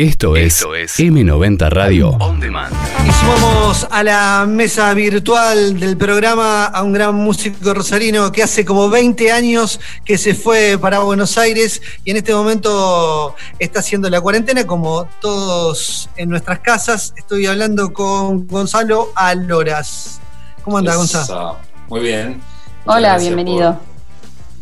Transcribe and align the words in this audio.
Esto 0.00 0.34
es, 0.34 0.64
M90 0.64 1.68
Radio 1.68 2.08
On 2.20 2.40
Demand. 2.40 2.74
Y 3.06 3.12
sumamos 3.12 3.86
a 3.90 4.02
la 4.02 4.46
mesa 4.48 4.94
virtual 4.94 5.78
del 5.78 5.98
programa 5.98 6.64
a 6.64 6.82
un 6.82 6.94
gran 6.94 7.14
músico 7.14 7.74
rosarino 7.74 8.32
que 8.32 8.42
hace 8.42 8.64
como 8.64 8.88
20 8.88 9.30
años 9.30 9.78
que 10.02 10.16
se 10.16 10.34
fue 10.34 10.78
para 10.80 11.00
Buenos 11.00 11.36
Aires 11.36 11.82
y 12.02 12.12
en 12.12 12.16
este 12.16 12.34
momento 12.34 13.34
está 13.58 13.80
haciendo 13.80 14.08
la 14.08 14.22
cuarentena 14.22 14.66
como 14.66 15.06
todos 15.20 16.08
en 16.16 16.30
nuestras 16.30 16.60
casas. 16.60 17.12
Estoy 17.18 17.44
hablando 17.44 17.92
con 17.92 18.46
Gonzalo 18.46 19.12
Aloras. 19.14 20.18
¿Cómo 20.64 20.78
anda, 20.78 20.96
Gonzalo? 20.96 21.58
Muy 21.90 22.00
bien. 22.00 22.40
Hola, 22.86 23.18
bienvenido. 23.18 23.78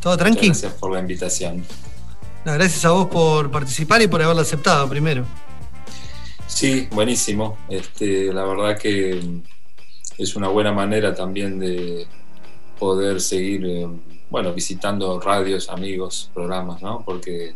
¿Todo 0.00 0.16
tranquilo? 0.16 0.52
Gracias 0.52 0.72
por 0.72 0.92
la 0.92 0.98
invitación 0.98 1.64
gracias 2.54 2.84
a 2.84 2.90
vos 2.90 3.06
por 3.08 3.50
participar 3.50 4.02
y 4.02 4.06
por 4.06 4.22
haberlo 4.22 4.42
aceptado 4.42 4.88
primero. 4.88 5.24
Sí, 6.46 6.88
buenísimo. 6.90 7.58
Este, 7.68 8.32
la 8.32 8.44
verdad 8.44 8.78
que 8.78 9.20
es 10.16 10.36
una 10.36 10.48
buena 10.48 10.72
manera 10.72 11.14
también 11.14 11.58
de 11.58 12.06
poder 12.78 13.20
seguir, 13.20 13.64
eh, 13.66 13.88
bueno, 14.30 14.52
visitando 14.52 15.20
radios, 15.20 15.68
amigos, 15.68 16.30
programas, 16.34 16.82
¿no? 16.82 17.02
Porque 17.04 17.54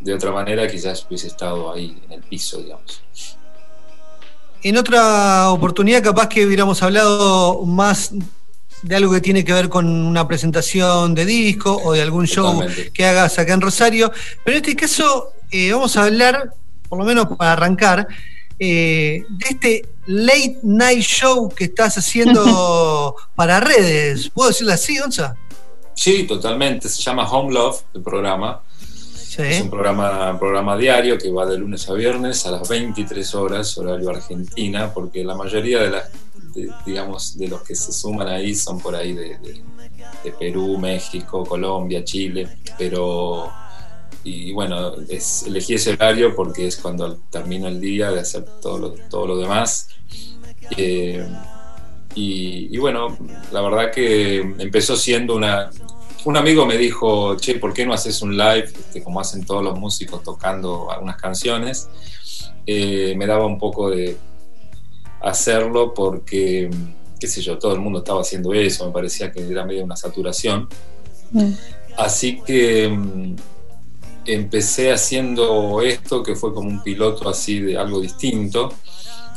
de 0.00 0.14
otra 0.14 0.30
manera 0.30 0.68
quizás 0.68 1.04
hubiese 1.06 1.26
estado 1.26 1.72
ahí 1.72 2.00
en 2.06 2.12
el 2.12 2.22
piso, 2.22 2.58
digamos. 2.58 3.02
En 4.62 4.76
otra 4.76 5.50
oportunidad 5.50 6.02
capaz 6.02 6.28
que 6.28 6.44
hubiéramos 6.44 6.82
hablado 6.82 7.64
más 7.64 8.12
de 8.82 8.96
algo 8.96 9.12
que 9.12 9.20
tiene 9.20 9.44
que 9.44 9.52
ver 9.52 9.68
con 9.68 9.86
una 9.86 10.26
presentación 10.26 11.14
de 11.14 11.24
disco 11.24 11.80
o 11.84 11.92
de 11.92 12.02
algún 12.02 12.26
show 12.26 12.60
que 12.92 13.06
hagas 13.06 13.38
acá 13.38 13.54
en 13.54 13.60
Rosario. 13.60 14.12
Pero 14.44 14.58
en 14.58 14.64
este 14.64 14.76
caso 14.76 15.32
eh, 15.50 15.72
vamos 15.72 15.96
a 15.96 16.04
hablar, 16.04 16.52
por 16.88 16.98
lo 16.98 17.04
menos 17.04 17.26
para 17.36 17.52
arrancar, 17.52 18.06
eh, 18.58 19.24
de 19.28 19.46
este 19.48 19.88
late 20.06 20.58
night 20.62 21.02
show 21.02 21.48
que 21.48 21.64
estás 21.64 21.96
haciendo 21.98 23.14
para 23.34 23.60
redes. 23.60 24.30
¿Puedo 24.30 24.50
decirlo 24.50 24.72
así, 24.72 24.98
Gonza? 24.98 25.36
Sí, 25.94 26.24
totalmente. 26.24 26.88
Se 26.88 27.02
llama 27.02 27.28
Home 27.28 27.52
Love, 27.52 27.82
el 27.94 28.02
programa. 28.02 28.62
Es 29.36 29.60
un 29.60 29.70
programa, 29.70 30.36
programa 30.36 30.76
diario 30.76 31.16
que 31.16 31.30
va 31.30 31.46
de 31.46 31.58
lunes 31.58 31.88
a 31.88 31.92
viernes 31.92 32.44
a 32.44 32.50
las 32.50 32.68
23 32.68 33.34
horas, 33.36 33.78
horario 33.78 34.10
Argentina, 34.10 34.92
porque 34.92 35.22
la 35.22 35.36
mayoría 35.36 35.78
de 35.78 35.90
las 35.90 36.10
digamos, 36.84 37.36
de 37.38 37.48
los 37.48 37.62
que 37.62 37.74
se 37.74 37.92
suman 37.92 38.28
ahí 38.28 38.54
son 38.54 38.80
por 38.80 38.94
ahí 38.94 39.12
de, 39.12 39.38
Perú, 40.38 40.76
México, 40.78 41.44
Colombia, 41.44 42.04
Chile, 42.04 42.48
pero 42.76 43.50
y 44.24 44.52
bueno, 44.52 44.92
elegí 45.46 45.74
ese 45.74 45.92
horario 45.92 46.34
porque 46.34 46.66
es 46.66 46.76
cuando 46.76 47.16
termino 47.30 47.68
el 47.68 47.80
día 47.80 48.10
de 48.10 48.20
hacer 48.20 48.44
todo 48.60 48.78
lo, 48.78 48.90
todo 49.08 49.26
lo 49.26 49.38
demás. 49.38 49.88
Eh, 50.76 51.26
y, 52.14 52.76
bueno, 52.78 53.16
la 53.52 53.60
verdad 53.60 53.92
que 53.92 54.38
empezó 54.38 54.96
siendo 54.96 55.36
una... 55.36 55.70
Un 56.24 56.36
amigo 56.36 56.66
me 56.66 56.76
dijo, 56.76 57.36
che, 57.36 57.54
¿por 57.54 57.72
qué 57.72 57.86
no 57.86 57.94
haces 57.94 58.20
un 58.22 58.36
live 58.36 58.64
este, 58.64 59.02
como 59.02 59.20
hacen 59.20 59.46
todos 59.46 59.62
los 59.62 59.78
músicos 59.78 60.22
tocando 60.24 60.90
algunas 60.90 61.16
canciones? 61.16 61.88
Eh, 62.66 63.14
me 63.16 63.24
daba 63.26 63.46
un 63.46 63.58
poco 63.58 63.88
de, 63.88 64.16
hacerlo 65.20 65.94
porque, 65.94 66.70
qué 67.18 67.26
sé 67.26 67.40
yo, 67.40 67.58
todo 67.58 67.74
el 67.74 67.80
mundo 67.80 68.00
estaba 68.00 68.20
haciendo 68.20 68.52
eso, 68.52 68.86
me 68.86 68.92
parecía 68.92 69.30
que 69.30 69.46
era 69.46 69.64
medio 69.64 69.84
una 69.84 69.96
saturación. 69.96 70.68
Mm. 71.30 71.52
Así 71.96 72.40
que 72.42 72.88
mm, 72.88 73.36
empecé 74.24 74.92
haciendo 74.92 75.82
esto, 75.82 76.22
que 76.22 76.36
fue 76.36 76.54
como 76.54 76.68
un 76.68 76.82
piloto 76.82 77.28
así 77.28 77.60
de 77.60 77.76
algo 77.76 78.00
distinto. 78.00 78.72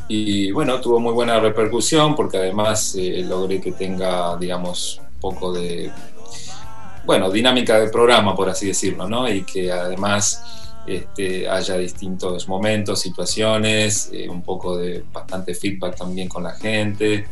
Y 0.08 0.52
bueno, 0.52 0.80
tuvo 0.82 1.00
muy 1.00 1.14
buena 1.14 1.40
repercusión 1.40 2.16
porque 2.16 2.38
además 2.38 2.96
eh, 2.98 3.24
logré 3.28 3.62
que 3.62 3.72
tenga, 3.72 4.36
digamos, 4.38 5.00
un 5.00 5.20
poco 5.20 5.54
de, 5.54 5.90
bueno, 7.06 7.32
dinámica 7.32 7.80
de 7.80 7.90
programa, 7.90 8.36
por 8.36 8.50
así 8.50 8.68
decirlo, 8.68 9.08
¿no? 9.08 9.30
Y 9.30 9.44
que 9.44 9.72
además 9.72 10.44
este, 10.86 11.48
haya 11.48 11.78
distintos 11.78 12.48
momentos, 12.48 13.00
situaciones, 13.00 14.10
eh, 14.12 14.28
un 14.28 14.42
poco 14.42 14.78
de 14.78 15.04
bastante 15.12 15.54
feedback 15.54 15.96
también 15.96 16.28
con 16.28 16.44
la 16.44 16.54
gente, 16.54 17.28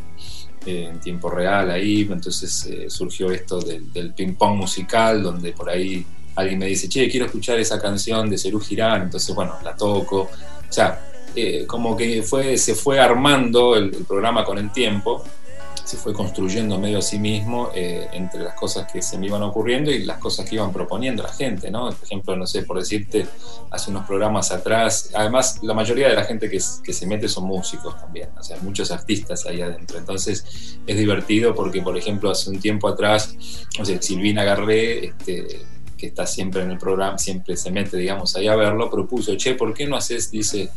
eh, 0.65 0.87
en 0.91 0.99
tiempo 0.99 1.29
real 1.29 1.71
ahí, 1.71 2.07
entonces 2.09 2.65
eh, 2.67 2.89
surgió 2.89 3.31
esto 3.31 3.59
del, 3.59 4.13
ping 4.13 4.35
pong 4.35 4.55
musical, 4.55 5.23
donde 5.23 5.53
por 5.53 5.69
ahí 5.69 6.05
alguien 6.35 6.59
me 6.59 6.67
dice, 6.67 6.87
che, 6.87 7.09
quiero 7.09 7.25
escuchar 7.25 7.59
esa 7.59 7.81
canción 7.81 8.29
de 8.29 8.37
Cerú 8.37 8.59
Girán, 8.59 9.03
entonces 9.03 9.33
bueno, 9.33 9.55
la 9.63 9.75
toco, 9.75 10.21
o 10.21 10.71
sea, 10.71 11.05
como 11.67 11.95
que 11.95 12.21
fue, 12.21 12.57
se 12.57 12.75
fue 12.75 12.99
armando 12.99 13.75
el 13.75 13.91
programa 14.05 14.43
con 14.43 14.57
el 14.57 14.71
tiempo 14.73 15.23
se 15.89 15.97
fue 15.97 16.13
construyendo 16.13 16.77
medio 16.77 16.99
a 16.99 17.01
sí 17.01 17.17
mismo 17.17 17.71
eh, 17.73 18.07
entre 18.13 18.43
las 18.43 18.53
cosas 18.53 18.91
que 18.91 19.01
se 19.01 19.17
me 19.17 19.25
iban 19.25 19.41
ocurriendo 19.41 19.89
y 19.89 20.05
las 20.05 20.19
cosas 20.19 20.47
que 20.47 20.53
iban 20.53 20.71
proponiendo 20.71 21.23
la 21.23 21.33
gente, 21.33 21.71
¿no? 21.71 21.89
Por 21.89 22.03
ejemplo, 22.03 22.35
no 22.35 22.45
sé, 22.45 22.61
por 22.61 22.77
decirte, 22.77 23.25
hace 23.71 23.89
unos 23.89 24.05
programas 24.05 24.51
atrás, 24.51 25.09
además 25.15 25.57
la 25.63 25.73
mayoría 25.73 26.07
de 26.09 26.13
la 26.13 26.25
gente 26.25 26.47
que, 26.47 26.59
se 26.59 27.07
mete 27.07 27.27
son 27.27 27.45
músicos 27.45 27.99
también, 27.99 28.29
o 28.37 28.43
sea, 28.43 28.57
muchos 28.61 28.91
artistas 28.91 29.47
ahí 29.47 29.63
adentro, 29.63 29.97
entonces 29.97 30.77
es 30.85 30.95
divertido 30.95 31.55
porque, 31.55 31.81
por 31.81 31.97
ejemplo, 31.97 32.29
hace 32.29 32.51
un 32.51 32.59
tiempo 32.59 32.87
atrás, 32.87 33.35
no 33.79 33.83
sé, 33.83 33.99
Silvina 33.99 34.43
Garré, 34.43 35.07
este, 35.07 35.65
que 35.99 36.07
está 36.07 36.25
siempre 36.25 36.63
en 36.63 36.71
el 36.71 36.77
programa, 36.77 37.17
siempre 37.17 37.57
se 37.57 37.71
mete, 37.71 37.97
digamos, 37.97 38.35
ahí 38.35 38.47
a 38.47 38.55
verlo, 38.55 38.89
propuso, 38.89 39.35
che, 39.35 39.53
¿por 39.55 39.73
qué 39.73 39.85
no 39.85 39.97
haces, 39.97 40.31
dice, 40.31 40.69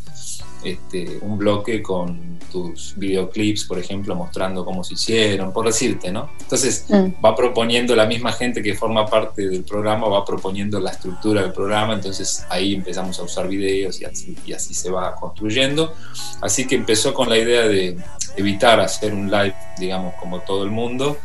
este, 0.65 1.19
un 1.22 1.38
bloque 1.38 1.81
con 1.81 2.38
tus 2.50 2.94
videoclips, 2.97 3.65
por 3.65 3.78
ejemplo, 3.78 4.15
mostrando 4.15 4.65
cómo 4.65 4.84
se 4.84 4.94
hicieron, 4.94 5.53
por 5.53 5.66
decirte, 5.66 6.11
¿no? 6.11 6.31
Entonces 6.41 6.87
mm. 6.88 7.25
va 7.25 7.34
proponiendo 7.34 7.97
la 7.97 8.06
misma 8.06 8.32
gente 8.32 8.62
que 8.62 8.75
forma 8.75 9.06
parte 9.06 9.49
del 9.49 9.62
programa, 9.62 10.09
va 10.09 10.25
proponiendo 10.25 10.81
la 10.81 10.91
estructura 10.91 11.43
del 11.43 11.53
programa, 11.53 11.94
entonces 11.94 12.44
ahí 12.50 12.75
empezamos 12.75 13.19
a 13.19 13.22
usar 13.22 13.49
videos 13.49 14.00
y 14.00 14.05
así, 14.05 14.37
y 14.44 14.53
así 14.53 14.75
se 14.75 14.91
va 14.91 15.15
construyendo. 15.15 15.94
Así 16.41 16.66
que 16.66 16.75
empezó 16.75 17.15
con 17.15 17.28
la 17.28 17.38
idea 17.38 17.66
de 17.66 17.97
evitar 18.37 18.81
hacer 18.81 19.15
un 19.15 19.31
live, 19.31 19.55
digamos, 19.78 20.15
como 20.21 20.41
todo 20.41 20.65
el 20.65 20.71
mundo. 20.71 21.16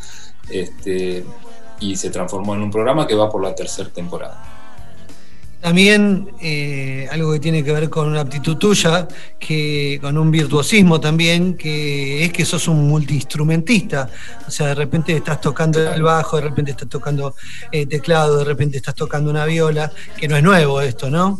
Este, 0.49 1.25
y 1.79 1.95
se 1.95 2.09
transformó 2.09 2.55
en 2.55 2.61
un 2.61 2.71
programa 2.71 3.07
que 3.07 3.15
va 3.15 3.29
por 3.29 3.43
la 3.43 3.53
tercera 3.53 3.89
temporada. 3.89 4.57
También 5.59 6.29
eh, 6.39 7.07
algo 7.11 7.33
que 7.33 7.39
tiene 7.39 7.63
que 7.63 7.71
ver 7.71 7.89
con 7.89 8.07
una 8.07 8.21
aptitud 8.21 8.57
tuya, 8.57 9.07
que 9.39 9.97
con 9.99 10.15
un 10.17 10.29
virtuosismo 10.29 10.99
también, 10.99 11.57
que 11.57 12.23
es 12.23 12.31
que 12.31 12.45
sos 12.45 12.67
un 12.67 12.87
multiinstrumentista. 12.87 14.07
O 14.47 14.51
sea, 14.51 14.67
de 14.67 14.75
repente 14.75 15.17
estás 15.17 15.41
tocando 15.41 15.81
el 15.91 16.03
bajo, 16.03 16.37
de 16.37 16.43
repente 16.43 16.71
estás 16.71 16.87
tocando 16.87 17.35
eh, 17.71 17.87
teclado, 17.87 18.37
de 18.37 18.45
repente 18.45 18.77
estás 18.77 18.93
tocando 18.93 19.31
una 19.31 19.45
viola, 19.45 19.91
que 20.15 20.27
no 20.27 20.37
es 20.37 20.43
nuevo 20.43 20.79
esto, 20.79 21.09
¿no? 21.09 21.39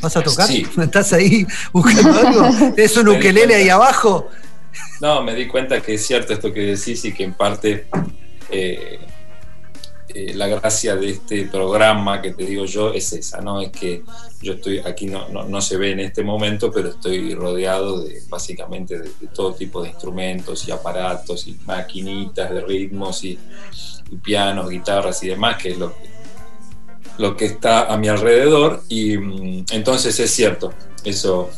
¿Vas 0.00 0.16
a 0.16 0.22
tocar? 0.22 0.48
Sí. 0.48 0.66
¿Estás 0.82 1.12
ahí 1.12 1.46
buscando 1.72 2.12
algo? 2.28 2.74
¿Es 2.76 2.96
un 2.96 3.08
ukelele 3.08 3.54
ahí 3.54 3.68
abajo? 3.68 4.28
No, 5.00 5.22
me 5.22 5.34
di 5.34 5.46
cuenta 5.46 5.80
que 5.80 5.94
es 5.94 6.04
cierto 6.04 6.32
esto 6.32 6.52
que 6.52 6.60
decís 6.60 7.04
y 7.04 7.14
que 7.14 7.22
en 7.24 7.34
parte 7.34 7.86
eh, 8.50 8.98
eh, 10.14 10.34
la 10.34 10.46
gracia 10.46 10.96
de 10.96 11.10
este 11.10 11.46
programa 11.46 12.20
que 12.20 12.32
te 12.32 12.44
digo 12.44 12.64
yo 12.64 12.92
es 12.92 13.12
esa, 13.12 13.40
¿no? 13.40 13.60
Es 13.60 13.70
que 13.70 14.02
yo 14.40 14.54
estoy 14.54 14.78
aquí, 14.80 15.06
no, 15.06 15.28
no, 15.28 15.60
se 15.62 15.76
ve 15.76 15.92
en 15.92 16.00
este 16.00 16.22
momento, 16.22 16.70
pero 16.70 16.90
estoy 16.90 17.34
rodeado 17.34 18.02
de 18.02 18.22
básicamente 18.28 18.98
de, 18.98 19.10
todo 19.34 19.54
tipo 19.54 19.82
de 19.82 19.90
instrumentos 19.90 20.68
y 20.68 20.70
aparatos 20.70 21.46
y 21.46 21.58
maquinitas 21.64 22.50
de 22.50 22.60
ritmos 22.60 23.24
y, 23.24 23.38
pianos, 24.22 24.68
guitarras 24.68 25.22
y 25.22 25.28
demás, 25.28 25.62
que 25.62 25.70
es 25.70 25.78
lo 25.78 25.96
que, 25.96 26.10
lo 27.16 27.36
que 27.36 27.46
está 27.46 27.92
a 27.92 27.96
mi 27.96 28.08
alrededor. 28.08 28.82
Y 28.88 29.16
mm, 29.16 29.64
entonces 29.72 30.18
es 30.20 30.30
cierto, 30.30 30.74
eso 31.04 31.50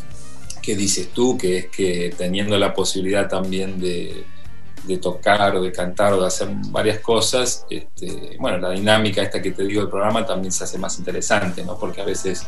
que 0.63 0.77
dices 0.77 1.09
tú, 1.13 1.37
que 1.37 1.59
es 1.59 1.67
que 1.67 2.15
teniendo 2.17 2.57
la 2.59 2.73
posibilidad 2.73 3.29
también 3.29 3.81
de 3.81 4.25
de 4.87 4.99
tocar 4.99 5.57
o 5.57 5.63
de 5.63 5.73
cantar 5.73 6.13
o 6.13 6.21
de 6.21 6.27
hacer 6.27 6.49
varias 6.71 6.99
cosas, 7.01 7.65
este, 7.71 8.37
bueno, 8.39 8.59
la 8.59 8.71
dinámica 8.71 9.23
esta 9.23 9.41
que 9.41 9.53
te 9.53 9.65
digo 9.65 9.81
del 9.81 9.91
programa 9.91 10.27
también 10.27 10.53
se 10.53 10.65
hace 10.65 10.79
más 10.79 10.99
interesante, 10.99 11.65
¿no? 11.65 11.77
Porque 11.79 12.03
a 12.03 12.05
veces 12.05 12.47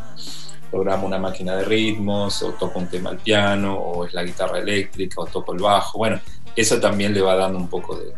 programo 0.71 1.07
una 1.07 1.19
máquina 1.19 1.57
de 1.57 1.65
ritmos, 1.65 2.43
o 2.43 2.51
toco 2.53 2.79
un 2.79 2.89
tema 2.89 3.11
al 3.11 3.19
piano, 3.19 3.75
o 3.75 4.05
es 4.05 4.13
la 4.13 4.23
guitarra 4.23 4.59
eléctrica, 4.59 5.21
o 5.21 5.27
toco 5.27 5.55
el 5.55 5.61
bajo, 5.61 5.99
bueno, 5.99 6.21
eso 6.55 6.81
también 6.81 7.13
le 7.13 7.21
va 7.21 7.37
dando 7.37 7.59
un 7.59 7.69
poco 7.69 7.97
de... 7.97 8.15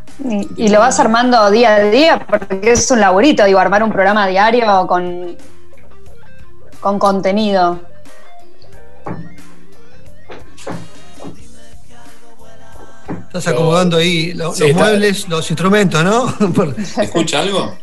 Y, 0.56 0.68
lo 0.68 0.78
vas 0.78 0.98
armando 1.00 1.50
día 1.50 1.76
a 1.76 1.80
día, 1.80 2.26
porque 2.26 2.72
es 2.72 2.90
un 2.90 3.00
laburito, 3.00 3.44
digo, 3.44 3.58
armar 3.58 3.82
un 3.82 3.92
programa 3.92 4.26
diario 4.26 4.86
con, 4.86 5.36
con 6.80 6.98
contenido. 6.98 7.80
Estás 13.38 13.54
acomodando 13.54 13.96
ahí 13.98 14.32
los, 14.34 14.60
muebles, 14.74 15.28
los 15.28 15.48
instrumentos, 15.50 16.02
¿no? 16.02 16.34
¿Se 16.84 17.04
escucha 17.04 17.40
algo? 17.40 17.78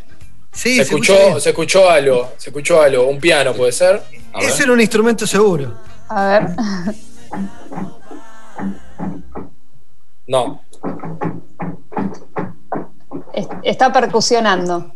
Sí, 0.51 0.75
se, 0.75 0.81
escuchó, 0.81 1.39
se 1.39 1.49
escuchó 1.49 1.89
algo, 1.89 2.33
se 2.37 2.49
escuchó 2.49 2.81
algo, 2.81 3.07
un 3.07 3.19
piano 3.19 3.53
puede 3.53 3.71
ser. 3.71 4.01
Ese 4.39 4.63
era 4.63 4.73
un 4.73 4.81
instrumento 4.81 5.25
seguro. 5.25 5.77
A 6.09 6.25
ver. 6.25 6.47
No. 10.27 10.61
Está 13.63 13.93
percusionando. 13.93 14.93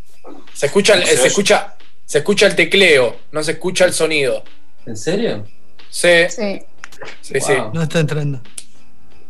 Se 0.54 0.66
escucha, 0.66 0.96
el, 0.96 1.06
se, 1.06 1.28
escucha, 1.28 1.76
se 2.06 2.18
escucha 2.18 2.48
el 2.48 2.56
tecleo, 2.56 3.16
no 3.32 3.44
se 3.44 3.54
escucha 3.54 3.86
el 3.86 3.94
sonido. 3.94 4.44
¿En 4.86 4.98
serio? 4.98 5.46
Sí. 5.90 6.28
Sí. 6.30 6.62
Sí, 7.22 7.40
sí. 7.40 7.54
No 7.74 7.84
está 7.84 8.00
entrando. 8.00 8.42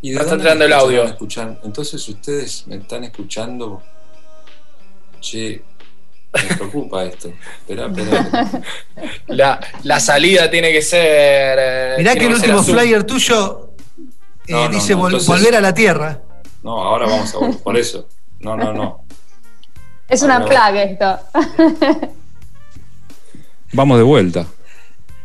¿Y 0.01 0.17
está 0.17 0.35
entrando 0.35 0.65
el 0.65 0.73
audio. 0.73 1.17
Entonces 1.63 2.07
ustedes 2.07 2.65
me 2.67 2.77
están 2.77 3.03
escuchando. 3.03 3.81
Che, 5.19 5.61
me 6.33 6.55
preocupa 6.55 7.03
esto. 7.05 7.31
Espera, 7.67 7.87
espera. 7.87 8.61
La, 9.83 9.99
salida 9.99 10.49
tiene 10.49 10.71
que 10.71 10.81
ser. 10.81 11.57
Eh, 11.59 11.95
Mirá 11.97 12.15
que 12.15 12.25
el 12.25 12.33
último 12.33 12.63
flyer 12.63 13.03
tuyo 13.03 13.71
eh, 14.47 14.69
dice 14.71 14.93
volver 14.93 15.55
a 15.55 15.61
la 15.61 15.73
Tierra. 15.73 16.21
No, 16.63 16.81
ahora 16.81 17.07
vamos 17.07 17.33
a 17.35 17.63
por 17.63 17.77
eso. 17.77 18.07
No, 18.39 18.55
no, 18.55 18.73
no. 18.73 19.03
Es 20.07 20.21
una 20.21 20.43
plaga 20.43 20.83
esto. 20.83 21.19
Vamos 23.73 23.97
de 23.97 24.03
vuelta. 24.03 24.47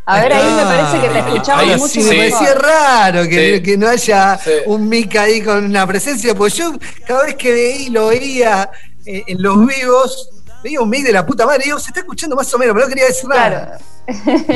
A 0.06 0.20
ver, 0.20 0.32
ahí 0.34 0.52
me 0.52 0.62
parece 0.62 1.00
que 1.00 1.08
te 1.08 1.18
escuchamos 1.18 1.78
mucho 1.78 1.88
sí, 1.88 2.02
Me 2.02 2.30
parecía 2.30 2.54
raro 2.54 3.22
que, 3.28 3.76
no 3.78 3.88
haya 3.88 4.38
un 4.66 4.88
mic 4.88 5.16
ahí 5.16 5.40
con 5.40 5.64
una 5.64 5.86
presencia, 5.86 6.34
pues 6.34 6.54
yo 6.54 6.72
cada 7.06 7.24
vez 7.24 7.36
que 7.36 7.52
veía, 7.52 7.90
lo 7.90 8.08
veía 8.08 8.70
eh, 9.06 9.24
en 9.26 9.42
los 9.42 9.66
vivos, 9.66 10.28
veía 10.62 10.80
un 10.80 10.90
mic 10.90 11.04
de 11.04 11.12
la 11.12 11.24
puta 11.24 11.46
madre, 11.46 11.64
digo, 11.64 11.78
se 11.78 11.88
está 11.88 12.00
escuchando 12.00 12.36
más 12.36 12.52
o 12.52 12.58
menos, 12.58 12.74
pero 12.74 12.86
no 12.86 12.88
quería 12.90 13.06
decir 13.06 13.28
nada. 13.28 13.78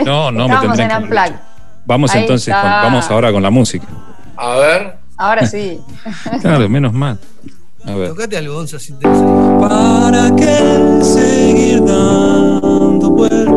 No, 0.05 0.31
no, 0.31 0.49
me 0.49 0.57
tendré 0.59 0.85
en 0.85 1.09
que 1.09 1.35
Vamos 1.87 2.15
entonces, 2.15 2.53
vamos 2.53 3.11
ahora 3.11 3.33
con 3.33 3.43
la 3.43 3.51
música. 3.51 3.87
A 4.37 4.57
ver. 4.57 4.99
Ahora 5.17 5.47
sí. 5.47 5.81
claro, 6.43 6.69
menos 6.69 6.93
mal. 6.93 7.19
A 7.85 7.95
ver. 7.95 8.11
Tocate 8.11 8.37
algodón 8.37 8.69
si 8.69 8.93
te 8.93 9.09
¿Para 9.09 10.31
qué 10.37 11.01
seguir 11.03 11.79
dando 11.85 13.11
vueltas? 13.11 13.48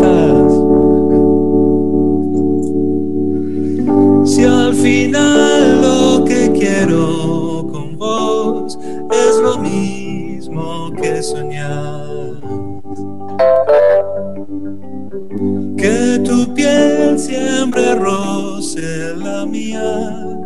Mismo 9.57 10.91
que 11.01 11.21
soñar. 11.21 12.41
Que 15.77 16.19
tu 16.23 16.53
piel 16.53 17.17
siempre 17.17 17.95
roce 17.95 19.15
la 19.15 19.45
mía 19.45 20.37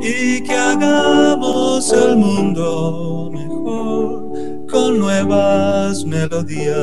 y 0.00 0.42
que 0.42 0.54
hagamos 0.54 1.92
el 1.92 2.16
mundo 2.16 3.30
mejor 3.32 4.32
con 4.70 4.98
nuevas 4.98 6.04
melodías. 6.04 6.76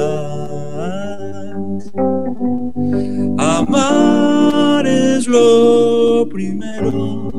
Amar 3.37 4.85
es 4.87 5.27
lo 5.27 6.27
primero. 6.29 7.31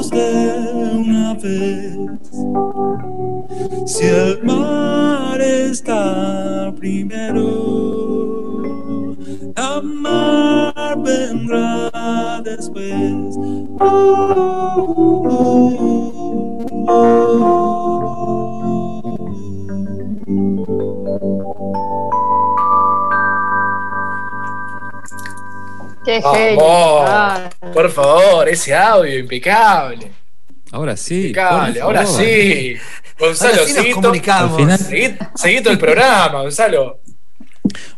Vayamos 0.00 0.10
de 0.10 0.96
una 0.96 1.34
vez. 1.34 1.98
Si 3.84 4.06
el 4.06 4.42
mar 4.44 5.38
está 5.40 6.72
primero, 6.78 7.92
amar 9.56 10.98
vendrá 11.02 12.40
después. 12.42 13.36
Qué 26.04 26.22
genio. 26.22 27.49
Por 27.72 27.90
favor, 27.90 28.48
ese 28.48 28.74
audio 28.74 29.18
impecable. 29.18 30.10
Ahora 30.72 30.96
sí. 30.96 31.28
Impecable, 31.28 31.80
ahora 31.80 32.06
sí. 32.06 32.76
Gonzalo, 33.18 33.66
seguí, 33.66 33.92
todo 35.62 35.72
el 35.72 35.78
programa, 35.78 36.42
Gonzalo. 36.42 37.00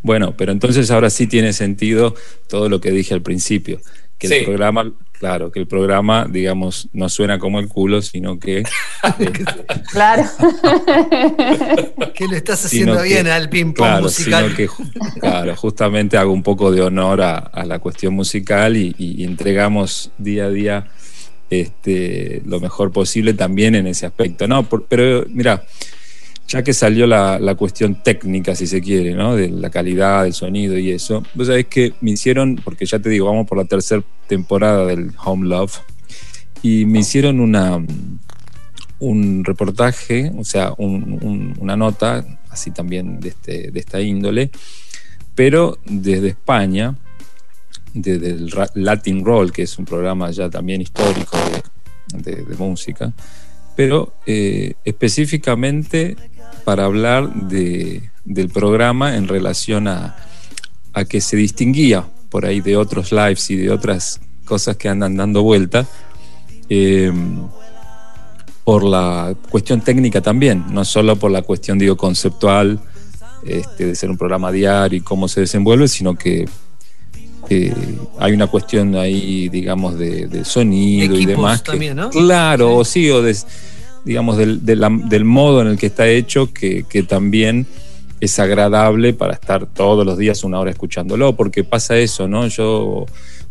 Bueno, 0.02 0.34
pero 0.36 0.52
entonces 0.52 0.90
ahora 0.90 1.10
sí 1.10 1.26
tiene 1.26 1.52
sentido 1.52 2.14
todo 2.48 2.68
lo 2.68 2.80
que 2.80 2.90
dije 2.90 3.14
al 3.14 3.22
principio. 3.22 3.80
Que 4.28 4.38
el 4.38 4.44
programa, 4.44 4.92
claro, 5.18 5.50
que 5.50 5.60
el 5.60 5.66
programa, 5.66 6.26
digamos, 6.30 6.88
no 6.92 7.08
suena 7.08 7.38
como 7.38 7.60
el 7.60 7.68
culo, 7.68 8.02
sino 8.02 8.38
que. 8.38 8.62
claro. 9.90 10.24
que 12.14 12.28
lo 12.28 12.36
estás 12.36 12.64
haciendo 12.64 13.02
bien 13.02 13.26
al 13.26 13.48
ping-pong 13.48 14.02
musical. 14.02 14.44
Sino 14.44 14.56
que, 14.56 14.68
claro, 15.20 15.56
justamente 15.56 16.16
hago 16.16 16.32
un 16.32 16.42
poco 16.42 16.70
de 16.70 16.82
honor 16.82 17.22
a, 17.22 17.64
la 17.64 17.78
cuestión 17.78 18.14
musical 18.14 18.76
y 18.76 19.24
entregamos 19.24 20.10
día 20.18 20.44
a 20.44 20.50
día 20.50 20.88
este, 21.52 22.40
lo 22.46 22.60
mejor 22.60 22.92
posible 22.92 23.34
también 23.34 23.74
en 23.74 23.86
ese 23.86 24.06
aspecto. 24.06 24.48
No, 24.48 24.66
pero 24.88 25.26
mira, 25.28 25.64
ya 26.52 26.62
que 26.62 26.74
salió 26.74 27.06
la, 27.06 27.54
cuestión 27.54 28.02
técnica, 28.02 28.54
si 28.54 28.66
se 28.66 28.82
quiere, 28.82 29.14
¿no? 29.14 29.36
de 29.36 29.48
la 29.48 29.70
calidad 29.70 30.24
del 30.24 30.34
sonido 30.34 30.76
y 30.76 30.90
eso, 30.90 31.22
vos 31.32 31.46
sabés 31.46 31.66
que 31.66 31.94
me 32.02 32.10
hicieron, 32.10 32.56
porque 32.56 32.84
ya 32.84 32.98
te 32.98 33.08
digo, 33.08 33.24
vamos 33.24 33.46
por 33.46 33.56
la 33.56 33.64
tercera 33.64 34.02
temporada 34.26 34.84
del 34.84 35.12
Home 35.24 35.48
Love, 35.48 35.78
y 36.62 36.84
me 36.84 36.98
hicieron 36.98 37.40
una, 37.40 37.82
un 38.98 39.44
reportaje, 39.46 40.30
o 40.36 40.44
sea, 40.44 40.74
una 40.76 41.74
nota, 41.74 42.22
así 42.50 42.70
también 42.70 43.18
de, 43.18 43.30
este, 43.30 43.70
de 43.70 43.80
esta 43.80 44.02
índole, 44.02 44.50
pero 45.34 45.78
desde 45.86 46.28
España, 46.28 46.98
desde 47.94 48.28
el 48.28 48.52
Latin 48.74 49.24
Roll, 49.24 49.52
que 49.52 49.62
es 49.62 49.78
un 49.78 49.86
programa 49.86 50.30
ya 50.30 50.50
también 50.50 50.82
histórico 50.82 51.38
de, 52.12 52.44
música, 52.58 53.10
pero 53.74 54.12
eh, 54.26 54.74
específicamente 54.84 56.14
para 56.64 56.84
hablar 56.84 57.32
de, 57.34 58.10
del 58.24 58.48
programa 58.48 59.16
en 59.16 59.28
relación 59.28 59.88
a, 59.88 60.16
a, 60.92 61.04
que 61.04 61.20
se 61.20 61.36
distinguía 61.36 62.04
por 62.30 62.46
ahí 62.46 62.60
de 62.60 62.76
otros 62.76 63.12
lives 63.12 63.50
y 63.50 63.56
de 63.56 63.70
otras 63.70 64.20
cosas 64.44 64.76
que 64.76 64.88
andan 64.88 65.16
dando 65.16 65.42
vuelta. 65.42 65.86
Em, 66.68 67.46
por 68.64 68.84
la 68.84 69.34
cuestión 69.50 69.80
técnica 69.80 70.20
también, 70.20 70.64
no 70.70 70.84
solo 70.84 71.16
por 71.16 71.30
la 71.30 71.42
cuestión 71.42 71.78
digo 71.78 71.96
conceptual 71.96 72.80
este, 73.44 73.86
de 73.86 73.94
ser 73.96 74.08
un 74.08 74.16
programa 74.16 74.52
diario 74.52 74.98
y 74.98 75.00
cómo 75.00 75.26
se 75.26 75.40
desenvuelve, 75.40 75.88
sino 75.88 76.14
que 76.16 76.46
hay 78.18 78.32
una 78.32 78.46
cuestión 78.46 78.94
ahí, 78.96 79.48
digamos, 79.48 79.98
de, 79.98 80.44
sonido 80.44 81.16
y 81.16 81.26
demás. 81.26 81.62
También, 81.62 81.96
¿no? 81.96 82.10
Claro, 82.10 82.84
sí, 82.84 83.10
o 83.10 83.22
de, 83.22 83.36
digamos, 84.04 84.36
del, 84.36 85.24
modo 85.24 85.62
en 85.62 85.68
el 85.68 85.78
que 85.78 85.86
está 85.86 86.06
hecho, 86.08 86.52
que, 86.52 86.84
también 87.08 87.66
es 88.20 88.38
agradable 88.38 89.14
para 89.14 89.34
estar 89.34 89.66
todos 89.66 90.06
los 90.06 90.16
días 90.16 90.44
una 90.44 90.60
hora 90.60 90.70
escuchándolo, 90.70 91.34
porque 91.34 91.64
pasa 91.64 91.96
eso, 91.96 92.28
¿no? 92.28 92.46
Yo 92.46 93.06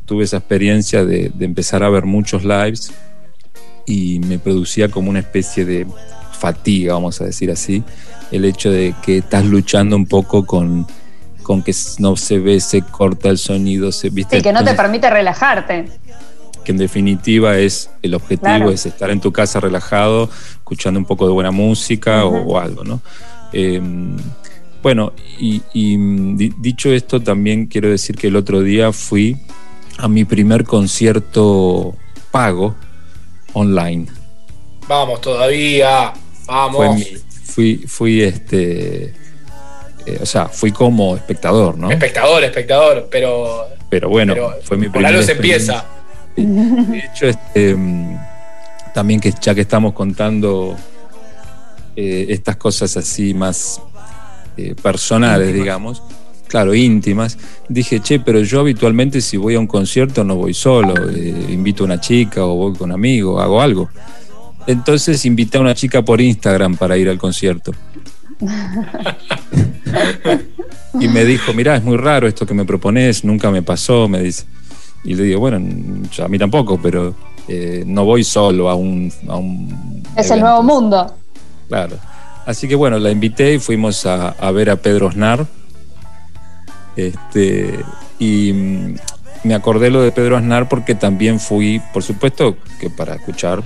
tuve 0.06 0.24
esa 0.24 0.38
experiencia 0.38 1.04
de, 1.04 1.32
de 1.34 1.46
empezar 1.46 1.84
a 1.84 1.90
ver 1.90 2.06
muchos 2.06 2.44
lives 2.44 2.94
y 3.86 4.20
me 4.20 4.40
producía 4.40 4.90
como 4.90 5.10
una 5.10 5.20
especie 5.20 5.66
de 5.66 5.86
fatiga, 6.32 6.94
vamos 6.94 7.20
a 7.22 7.26
decir 7.26 7.52
así, 7.52 7.84
el 8.32 8.46
hecho 8.46 8.72
de 8.72 8.96
que 9.04 9.18
estás 9.18 9.46
luchando 9.46 9.96
un 9.96 10.06
poco 10.06 10.46
con 10.46 10.88
con 11.42 11.64
que 11.64 11.74
no 12.00 12.16
se 12.16 12.40
ve, 12.40 12.60
se 12.60 12.82
corta 12.82 13.30
el 13.30 13.38
sonido, 13.38 13.92
se 13.92 14.10
viste. 14.10 14.38
Sí, 14.38 14.42
que 14.42 14.54
no 14.54 14.64
te 14.64 14.74
permite 14.74 15.10
relajarte. 15.10 15.86
Que 16.72 16.74
en 16.74 16.78
definitiva 16.78 17.58
es 17.58 17.90
el 18.02 18.14
objetivo 18.14 18.70
es 18.70 18.86
estar 18.86 19.10
en 19.10 19.20
tu 19.20 19.32
casa 19.32 19.60
relajado, 19.60 20.30
escuchando 20.54 21.00
un 21.00 21.06
poco 21.06 21.28
de 21.28 21.34
buena 21.34 21.52
música 21.52 22.26
o, 22.26 22.58
algo, 22.58 22.84
¿no? 22.84 23.02
Em, 23.54 24.16
bueno, 24.82 25.14
y, 25.40 25.62
dicho 26.60 26.92
esto, 26.92 27.22
también 27.22 27.68
quiero 27.68 27.90
decir 27.90 28.16
que 28.16 28.28
el 28.28 28.36
otro 28.36 28.62
día 28.62 28.92
fui 28.92 29.38
a 29.98 30.08
mi 30.08 30.26
primer 30.26 30.64
concierto 30.64 31.96
pago 32.32 32.76
online. 33.54 34.08
Vamos 34.88 35.22
todavía, 35.22 36.14
vamos. 36.48 37.04
fui, 37.44 37.84
fui 37.88 38.22
este 38.22 39.14
eh, 40.06 40.20
o 40.22 40.26
sea, 40.26 40.48
fui 40.48 40.72
como 40.72 41.16
espectador, 41.16 41.78
¿no? 41.78 41.92
Espectador, 41.92 42.44
espectador, 42.44 43.08
pero. 43.12 43.68
Pero 43.90 44.10
bueno, 44.10 44.36
fue 44.64 44.78
mi 44.78 44.90
primera. 44.90 45.16
Por 45.16 45.24
se 45.24 45.34
empieza. 45.34 45.86
De 46.36 47.00
hecho, 47.00 47.28
este, 47.28 47.76
mm, 47.76 48.18
también 48.94 49.20
que 49.20 49.34
ya 49.42 49.56
que 49.56 49.62
estamos 49.62 49.94
contando 49.94 50.76
eh, 51.96 52.28
estas 52.30 52.58
cosas 52.58 52.96
así 52.98 53.34
más 53.34 53.82
eh, 54.58 54.76
personales, 54.82 55.54
digamos, 55.54 56.04
claro, 56.48 56.74
íntimas, 56.74 57.38
dije, 57.70 58.00
che, 58.02 58.20
pero 58.20 58.42
yo 58.42 58.60
habitualmente 58.60 59.22
si 59.22 59.38
voy 59.38 59.56
a 59.56 59.60
un 59.60 59.68
concierto 59.68 60.24
no 60.24 60.36
voy 60.36 60.54
solo, 60.54 60.94
eh, 61.10 61.48
invito 61.50 61.84
a 61.84 61.86
una 61.86 62.00
chica 62.00 62.46
o 62.46 62.56
voy 62.56 62.74
con 62.74 62.90
un 62.90 62.96
amigo, 62.96 63.40
hago 63.40 63.62
algo. 63.62 63.90
Entonces 64.68 65.26
invité 65.26 65.58
a 65.58 65.62
una 65.62 65.74
chica 65.74 66.04
por 66.04 66.22
Instagram 66.22 66.76
para 66.76 66.98
ir 66.98 67.10
al 67.10 67.18
concierto. 67.18 67.72
y 71.00 71.08
me 71.08 71.26
dijo, 71.26 71.54
mirá, 71.54 71.78
es 71.78 71.84
muy 71.84 71.98
raro 71.98 72.28
esto 72.28 72.46
que 72.46 72.54
me 72.54 72.66
propones, 72.66 73.24
nunca 73.24 73.52
me 73.52 73.62
pasó, 73.62 74.08
me 74.08 74.22
dice. 74.22 74.46
Y 75.04 75.16
le 75.16 75.24
digo, 75.24 75.40
bueno, 75.40 75.58
a 75.58 76.28
mí 76.28 76.38
tampoco, 76.38 76.80
pero 76.82 77.16
eh, 77.48 77.84
no 77.86 78.06
voy 78.06 78.24
solo 78.24 78.70
a 78.70 78.76
un... 78.76 79.12
es 80.16 80.30
el 80.30 80.40
nuevo 80.40 80.62
mundo. 80.64 81.14
Claro. 81.68 81.98
Así 82.46 82.68
que 82.68 82.76
bueno, 82.76 83.00
la 83.00 83.12
invité 83.12 83.56
y 83.56 83.60
fuimos 83.60 84.06
a, 84.06 84.52
ver 84.52 84.70
a 84.70 84.76
Pedro 84.76 85.12
Snar. 85.12 85.46
Este, 86.96 87.80
y 88.20 88.52
mm, 88.54 88.96
me 89.44 89.56
acordé 89.56 89.90
lo 89.90 90.02
de 90.02 90.12
Pedro 90.12 90.38
Aznar 90.38 90.70
porque 90.70 90.96
también 90.96 91.40
fui, 91.40 91.82
por 91.94 92.04
supuesto, 92.04 92.58
que 92.80 92.90
para 92.90 93.16
escuchar, 93.16 93.64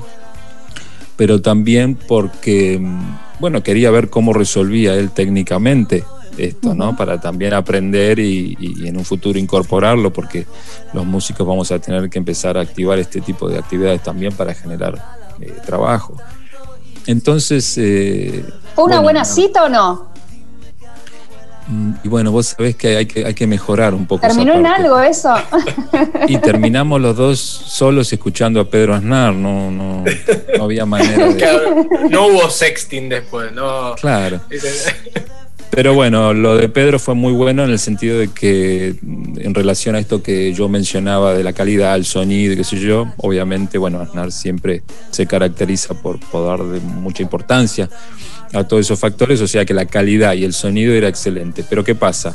pero 1.16 1.42
también 1.42 1.96
porque, 1.96 2.80
mm, 2.80 3.18
bueno, 3.40 3.64
quería 3.64 3.92
ver 3.92 4.10
cómo 4.10 4.34
resolvía 4.34 4.94
él 4.96 5.12
técnicamente 5.12 6.04
esto, 6.38 6.74
¿no? 6.74 6.96
Para 6.96 7.20
también 7.20 7.54
aprender 7.54 8.20
y, 8.20 8.56
en 8.86 8.98
un 8.98 9.06
futuro 9.06 9.40
incorporarlo, 9.40 10.12
porque 10.12 10.46
los 10.94 11.06
músicos 11.06 11.46
vamos 11.46 11.72
a 11.72 11.80
tener 11.80 12.10
que 12.10 12.18
empezar 12.18 12.58
a 12.58 12.62
activar 12.62 13.00
este 13.00 13.22
tipo 13.22 13.50
de 13.50 13.58
actividades 13.58 14.04
también 14.04 14.34
para 14.34 14.54
generar 14.54 15.02
eh, 15.42 15.54
trabajo. 15.66 16.16
Entonces... 17.08 17.78
Eh, 17.78 18.46
¿Fue 18.74 18.84
una 18.86 19.00
buena 19.00 19.24
cita 19.26 19.66
o 19.66 19.70
no? 19.70 20.16
Mm, 21.68 21.94
y 22.04 22.08
bueno, 22.08 22.32
vos 22.32 22.48
sabés 22.48 22.76
que 22.76 22.98
hay 22.98 23.06
que, 23.08 23.26
hay 23.26 23.34
que 23.34 23.48
mejorar 23.48 23.94
un 23.94 24.06
poco. 24.06 24.22
¿Terminó 24.22 24.54
en 24.54 24.66
algo 24.66 25.00
eso? 25.00 25.34
Y 26.28 26.38
terminamos 26.38 27.02
los 27.02 27.16
dos 27.16 27.40
solos 27.40 28.12
escuchando 28.12 28.60
a 28.60 28.66
Pedro 28.66 28.96
Aznar, 28.96 29.34
no, 29.34 29.72
no, 29.72 30.04
no 30.58 30.64
había 30.64 30.86
manera 30.86 31.30
de... 31.30 31.88
no 32.10 32.28
hubo 32.28 32.50
sexting 32.50 33.10
después, 33.10 33.52
no. 33.52 33.96
Claro. 33.96 34.42
Pero 35.76 35.94
bueno, 35.94 36.34
lo 36.34 36.56
de 36.56 36.70
Pedro 36.70 37.00
fue 37.00 37.16
muy 37.16 37.34
bueno 37.34 37.66
en 37.66 37.70
el 37.70 37.80
sentido 37.80 38.18
de 38.18 38.30
que 38.30 38.96
en 39.02 39.54
relación 39.54 39.96
a 39.96 40.00
esto 40.00 40.24
que 40.24 40.54
yo 40.54 40.70
mencionaba 40.70 41.34
de 41.34 41.44
la 41.44 41.52
calidad, 41.52 41.96
el 41.96 42.06
sonido, 42.06 42.56
qué 42.56 42.64
sé 42.64 42.80
yo, 42.80 43.12
obviamente, 43.18 43.78
bueno, 43.78 44.00
Aznar 44.00 44.32
siempre 44.32 44.84
se 45.12 45.28
caracteriza 45.28 45.94
por, 45.94 46.18
por 46.32 46.48
dar 46.48 46.66
mucha 46.80 47.24
importancia 47.24 47.90
a 48.54 48.64
todos 48.64 48.86
esos 48.86 48.98
factores, 48.98 49.42
o 49.42 49.48
sea 49.48 49.66
que 49.66 49.74
la 49.74 49.86
calidad 49.86 50.34
y 50.36 50.46
el 50.46 50.54
sonido 50.54 50.94
era 50.94 51.10
excelente. 51.10 51.66
Pero 51.70 51.84
¿qué 51.84 51.94
pasa? 51.94 52.34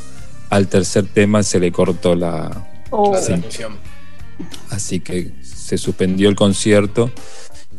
Al 0.51 0.69
tercer 0.69 1.07
tema 1.07 1.43
se 1.43 1.59
le 1.59 1.73
cortó 1.73 2.15
la, 2.15 2.69
oh. 2.91 3.17
Así 4.69 5.01
que 5.01 5.33
se 5.43 5.79
suspendió 5.79 6.29
el 6.29 6.37
concierto 6.37 7.11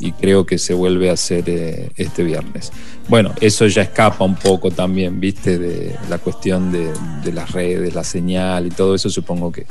y 0.02 0.12
creo 0.14 0.46
que 0.46 0.58
se 0.58 0.74
vuelve 0.74 1.10
a 1.10 1.14
hacer 1.14 1.44
eh, 1.48 1.92
este 1.96 2.24
viernes. 2.24 2.72
Bueno, 3.08 3.34
eso 3.40 3.68
ya 3.68 3.84
escapa 3.84 4.26
un 4.26 4.36
poco 4.36 4.72
también, 4.72 5.20
viste, 5.20 5.58
de 5.58 5.96
la 6.10 6.18
cuestión 6.18 6.72
de, 6.72 6.92
de 7.24 7.32
las 7.32 7.52
redes, 7.52 7.94
la 7.94 8.04
señal 8.04 8.66
y 8.68 8.72
todo 8.72 8.96
eso, 8.96 9.10
supongo 9.10 9.52
que 9.52 9.66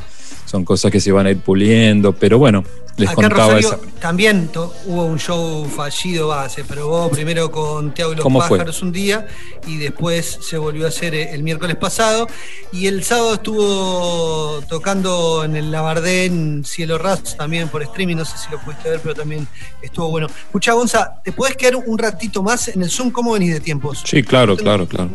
son 0.47 0.65
cosas 0.65 0.91
que 0.91 1.01
se 1.01 1.13
van 1.13 1.27
a 1.27 1.31
ir 1.31 1.39
puliendo, 1.39 2.13
pero 2.13 2.39
bueno, 2.39 2.65
les 2.97 3.09
Acá 3.09 3.59
en 3.59 3.65
También 4.01 4.51
hubo 4.87 5.05
un 5.05 5.19
show 5.19 5.65
fallido, 5.69 6.29
base, 6.29 6.65
pero 6.65 6.83
probó 6.83 7.11
primero 7.11 7.51
con 7.51 7.93
Tiago 7.93 8.13
y 8.13 8.17
los 8.17 8.27
Pájaros 8.27 8.83
un 8.83 8.91
día 8.91 9.27
y 9.67 9.77
después 9.77 10.39
se 10.41 10.57
volvió 10.57 10.87
a 10.87 10.89
hacer 10.89 11.15
eh, 11.15 11.35
el 11.35 11.43
miércoles 11.43 11.77
pasado. 11.77 12.27
Y 12.73 12.87
el 12.87 13.05
sábado 13.05 13.35
estuvo 13.35 14.63
tocando 14.69 15.45
en 15.45 15.57
el 15.57 15.71
Labardén 15.71 16.65
Cielo 16.65 16.99
Ras 16.99 17.37
también 17.37 17.69
por 17.69 17.83
streaming, 17.83 18.17
no 18.17 18.25
sé 18.25 18.39
si 18.39 18.51
lo 18.51 18.59
pudiste 18.61 18.89
ver, 18.89 19.01
pero 19.01 19.15
también 19.15 19.47
estuvo 19.83 20.11
bueno. 20.11 20.27
Escucha, 20.27 20.73
Gonza, 20.73 21.21
¿te 21.23 21.33
puedes 21.33 21.57
quedar 21.57 21.77
un 21.77 21.99
ratito 21.99 22.43
más 22.43 22.69
en 22.69 22.83
el 22.83 22.91
Zoom? 22.91 23.11
¿Cómo 23.11 23.33
venís 23.33 23.53
de 23.53 23.61
tiempos? 23.61 24.03
Sí, 24.05 24.23
claro, 24.23 24.57
claro, 24.57 24.87
claro. 24.89 25.11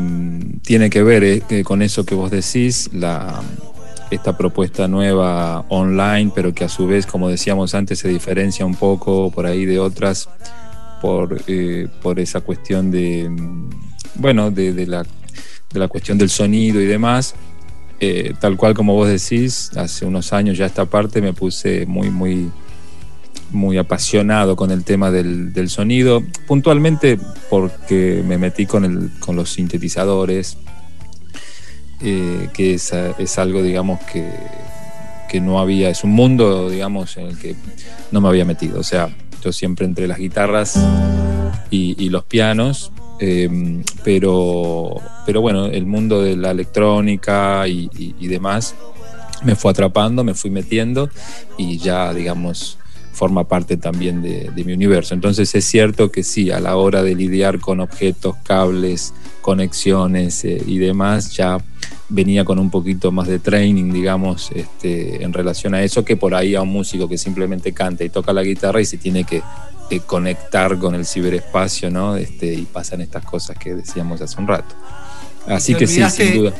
tiene 0.62 0.90
que 0.90 1.02
ver 1.02 1.24
eh, 1.24 1.64
con 1.64 1.82
eso 1.82 2.06
que 2.06 2.16
vos 2.16 2.30
decís, 2.30 2.90
la, 2.92 3.42
esta 4.12 4.38
propuesta 4.38 4.90
nueva 4.90 5.62
online, 5.70 6.34
pero 6.36 6.54
que 6.54 6.66
a 6.66 6.70
su 6.70 6.86
vez, 6.86 7.06
como 7.06 7.30
decíamos 7.30 7.74
antes, 7.76 8.00
se 8.00 8.10
diferencia 8.10 8.66
un 8.66 8.76
poco 8.76 9.32
por 9.32 9.46
ahí 9.46 9.66
de 9.66 9.80
otras 9.80 10.28
por, 11.02 11.42
eh, 11.48 11.88
por 12.02 12.20
esa 12.20 12.42
cuestión 12.42 12.92
de, 12.92 13.32
bueno, 14.16 14.52
de, 14.52 14.86
la, 14.86 15.04
de 15.04 15.80
la 15.80 15.88
cuestión 15.88 16.18
del 16.18 16.30
sonido 16.30 16.82
y 16.82 16.86
demás. 16.86 17.36
tal 18.42 18.58
cual 18.58 18.74
como 18.74 18.96
vos 18.96 19.08
decís, 19.08 19.72
hace 19.78 20.06
unos 20.06 20.34
años 20.34 20.58
ya 20.58 20.66
esta 20.66 20.84
parte 20.84 21.22
me 21.22 21.32
puse 21.32 21.86
muy, 21.86 22.10
muy 22.10 22.52
muy 23.52 23.78
apasionado 23.78 24.56
con 24.56 24.72
el 24.72 24.84
tema 24.84 25.12
del, 25.12 25.70
sonido, 25.70 26.24
puntualmente 26.48 27.20
porque 27.50 28.24
me 28.26 28.38
metí 28.38 28.66
con, 28.66 28.86
el, 28.86 29.12
con 29.20 29.36
los 29.36 29.52
sintetizadores, 29.52 30.58
eh, 32.02 32.50
que 32.54 32.74
es, 32.76 32.94
algo, 33.38 33.62
digamos, 33.62 34.00
que, 34.12 34.32
que, 35.30 35.42
no 35.42 35.60
había, 35.60 35.90
es 35.90 36.04
un 36.04 36.12
mundo, 36.12 36.70
digamos, 36.70 37.18
en 37.18 37.28
el 37.28 37.38
que 37.38 37.56
no 38.12 38.22
me 38.22 38.30
había 38.30 38.46
metido. 38.46 38.80
O 38.80 38.84
sea, 38.84 39.10
yo 39.44 39.52
siempre 39.52 39.86
entre 39.86 40.08
las 40.08 40.18
guitarras 40.18 40.80
y, 41.70 42.10
los 42.10 42.24
pianos, 42.24 42.92
em, 43.20 43.84
pero, 44.04 44.96
pero 45.26 45.42
bueno, 45.42 45.66
el 45.66 45.86
mundo 45.86 46.22
de 46.22 46.36
la 46.36 46.52
electrónica 46.52 47.68
y, 47.68 47.90
y 47.94 48.28
demás 48.28 48.76
me 49.44 49.56
fue 49.56 49.72
atrapando, 49.72 50.24
me 50.24 50.34
fui 50.34 50.50
metiendo 50.50 51.10
y 51.58 51.78
ya, 51.78 52.14
digamos, 52.14 52.79
forma 53.20 53.44
parte 53.44 53.76
también 53.76 54.22
de, 54.22 54.50
mi 54.64 54.72
universo. 54.72 55.14
Entonces 55.14 55.54
es 55.54 55.66
cierto 55.66 56.10
que 56.10 56.24
sí, 56.24 56.52
a 56.52 56.62
la 56.62 56.78
hora 56.78 57.04
de 57.04 57.16
lidiar 57.16 57.60
con 57.60 57.82
objetos, 57.82 58.38
cables, 58.44 59.14
conexiones 59.42 60.46
eh, 60.46 60.64
y 60.66 60.78
demás, 60.78 61.36
ya 61.36 61.58
venía 62.08 62.46
con 62.46 62.60
un 62.60 62.70
poquito 62.70 63.12
más 63.12 63.28
de 63.28 63.40
training, 63.40 63.92
digamos, 63.92 64.52
este, 64.56 65.22
en 65.22 65.34
relación 65.34 65.74
a 65.74 65.84
eso, 65.84 66.06
que 66.06 66.16
por 66.16 66.34
ahí 66.34 66.56
a 66.56 66.62
un 66.62 66.70
músico 66.70 67.10
que 67.10 67.18
simplemente 67.18 67.74
canta 67.74 68.06
y 68.06 68.10
toca 68.10 68.32
la 68.32 68.42
guitarra 68.42 68.80
y 68.80 68.86
se 68.86 68.98
tiene 68.98 69.26
que 69.26 69.44
conectar 70.06 70.78
con 70.78 70.96
el 70.96 71.06
ciberespacio, 71.06 71.92
¿no? 71.92 72.16
Este, 72.16 72.54
y 72.54 72.62
pasan 72.64 73.02
estas 73.02 73.26
cosas 73.26 73.58
que 73.58 73.76
decíamos 73.76 74.22
hace 74.22 74.40
un 74.40 74.48
rato. 74.48 74.76
Así 75.46 75.76
que 75.76 75.88
sí, 75.88 76.02
sin 76.10 76.36
duda. 76.36 76.54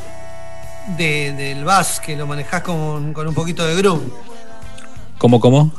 del 0.98 1.64
bass, 1.64 2.00
que 2.04 2.16
lo 2.16 2.26
manejás 2.26 2.60
con, 2.60 3.14
con 3.14 3.26
un 3.26 3.34
poquito 3.34 3.66
de 3.66 3.76
groove. 3.76 4.02
¿Cómo, 5.16 5.40
cómo? 5.40 5.72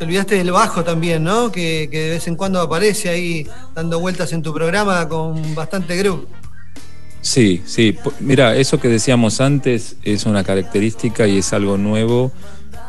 Te 0.00 0.06
olvidaste 0.06 0.36
del 0.36 0.50
bajo 0.50 0.82
también, 0.82 1.24
¿no? 1.24 1.52
Que, 1.52 1.86
de 1.86 2.08
vez 2.08 2.26
en 2.26 2.34
cuando 2.34 2.58
aparece 2.62 3.10
ahí 3.10 3.46
dando 3.74 4.00
vueltas 4.00 4.32
en 4.32 4.40
tu 4.40 4.54
programa 4.54 5.06
con 5.06 5.54
bastante 5.54 5.94
groove. 5.94 6.26
Sí, 7.20 7.60
sí. 7.66 7.94
Mira, 8.18 8.56
eso 8.56 8.80
que 8.80 8.88
decíamos 8.88 9.42
antes 9.42 9.96
es 10.02 10.24
una 10.24 10.42
característica 10.42 11.26
y 11.26 11.36
es 11.36 11.52
algo 11.52 11.76
nuevo 11.76 12.32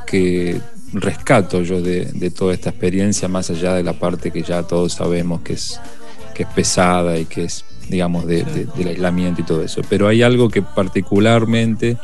que 0.07 0.61
rescato 0.93 1.63
yo 1.63 1.81
de, 1.81 2.31
toda 2.33 2.53
esta 2.53 2.69
experiencia, 2.69 3.27
más 3.27 3.49
allá 3.49 3.73
de 3.73 3.83
la 3.83 3.91
parte 3.91 4.31
que 4.31 4.41
ya 4.41 4.63
todos 4.63 4.93
sabemos 4.93 5.41
que 5.41 5.51
es, 5.51 5.81
que 6.33 6.43
es 6.43 6.49
pesada 6.55 7.19
y 7.19 7.25
que 7.25 7.43
es, 7.43 7.65
digamos, 7.89 8.25
del 8.25 8.87
aislamiento 8.87 9.41
y 9.41 9.43
todo 9.43 9.63
eso. 9.63 9.81
Pero 9.89 10.07
hay 10.07 10.23
algo 10.23 10.47
que 10.47 10.61
particularmente 10.61 11.97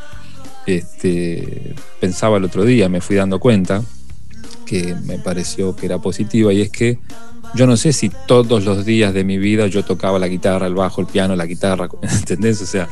este, 0.65 1.75
pensaba 2.01 2.35
el 2.35 2.43
otro 2.43 2.65
día, 2.65 2.89
me 2.89 2.99
fui 2.99 3.15
dando 3.15 3.39
cuenta, 3.39 3.81
que 4.67 4.95
me 5.05 5.17
pareció 5.17 5.75
que 5.75 5.87
era 5.87 5.99
positiva, 5.99 6.53
y 6.53 6.61
es 6.61 6.69
que 6.69 6.99
yo 7.55 7.65
no 7.65 7.77
sé 7.77 7.93
si 7.93 8.11
todos 8.27 8.65
los 8.65 8.85
días 8.85 9.13
de 9.13 9.23
mi 9.23 9.37
vida 9.37 9.67
yo 9.67 9.83
tocaba 9.83 10.19
la 10.19 10.27
guitarra, 10.27 10.67
el 10.67 10.75
bajo, 10.75 11.01
el 11.01 11.07
piano, 11.07 11.35
la 11.35 11.45
guitarra, 11.45 11.89
¿entendés? 12.01 12.61
O 12.61 12.65
sea, 12.65 12.87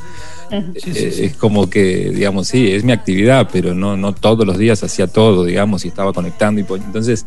eh, 0.52 1.20
es 1.22 1.36
como 1.36 1.70
que, 1.70 2.12
digamos, 2.12 2.48
sí, 2.48 2.72
es 2.72 2.84
mi 2.84 2.92
actividad, 2.92 3.50
pero 3.52 3.74
no, 3.74 3.98
no 3.98 4.14
todos 4.14 4.46
los 4.46 4.58
días 4.58 4.84
hacía 4.84 5.08
todo, 5.08 5.44
digamos, 5.44 5.86
y 5.86 5.90
estaba 5.90 6.14
conectando. 6.14 6.62
Y, 6.62 6.66
entonces, 6.82 7.26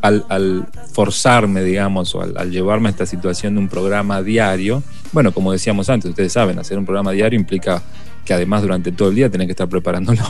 al, 0.00 0.66
forzarme, 0.92 1.62
digamos, 1.62 2.14
o 2.14 2.22
al, 2.22 2.50
llevarme 2.50 2.88
a 2.88 2.92
esta 2.92 3.06
situación 3.06 3.54
de 3.54 3.60
un 3.60 3.68
programa 3.68 4.22
diario, 4.22 4.82
bueno, 5.12 5.32
como 5.32 5.52
decíamos 5.52 5.90
antes, 5.90 6.10
ustedes 6.10 6.32
saben, 6.32 6.58
hacer 6.58 6.78
un 6.78 6.86
programa 6.86 7.12
diario 7.12 7.38
implica 7.38 7.82
que 8.24 8.34
además 8.34 8.62
durante 8.62 8.92
todo 8.92 9.08
el 9.08 9.14
día 9.14 9.30
tenés 9.30 9.46
que 9.46 9.52
estar 9.52 9.68
preparándolo. 9.68 10.22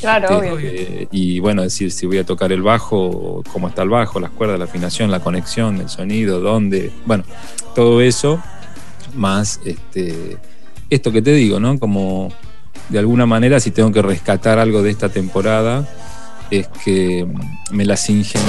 Claro, 0.00 0.42
este, 0.42 0.52
obvio. 0.52 1.08
y 1.10 1.40
bueno, 1.40 1.62
decir 1.62 1.90
si 1.90 2.06
voy 2.06 2.18
a 2.18 2.24
tocar 2.24 2.52
el 2.52 2.62
bajo, 2.62 3.42
cómo 3.52 3.68
está 3.68 3.82
el 3.82 3.88
bajo, 3.88 4.20
las 4.20 4.30
cuerdas, 4.30 4.58
la 4.58 4.66
afinación, 4.66 5.10
la 5.10 5.18
conexión, 5.20 5.80
el 5.80 5.88
sonido, 5.88 6.40
dónde, 6.40 6.92
bueno, 7.04 7.24
todo 7.74 8.00
eso, 8.00 8.40
más 9.14 9.60
este, 9.64 10.36
esto 10.88 11.10
que 11.10 11.20
te 11.20 11.32
digo, 11.32 11.58
¿no? 11.58 11.78
Como 11.78 12.32
de 12.88 12.98
alguna 12.98 13.26
manera, 13.26 13.60
si 13.60 13.70
tengo 13.70 13.92
que 13.92 14.02
rescatar 14.02 14.58
algo 14.58 14.82
de 14.82 14.90
esta 14.90 15.08
temporada, 15.08 15.86
es 16.50 16.68
que 16.84 17.26
me 17.70 17.84
las 17.84 18.08
ingenié, 18.08 18.46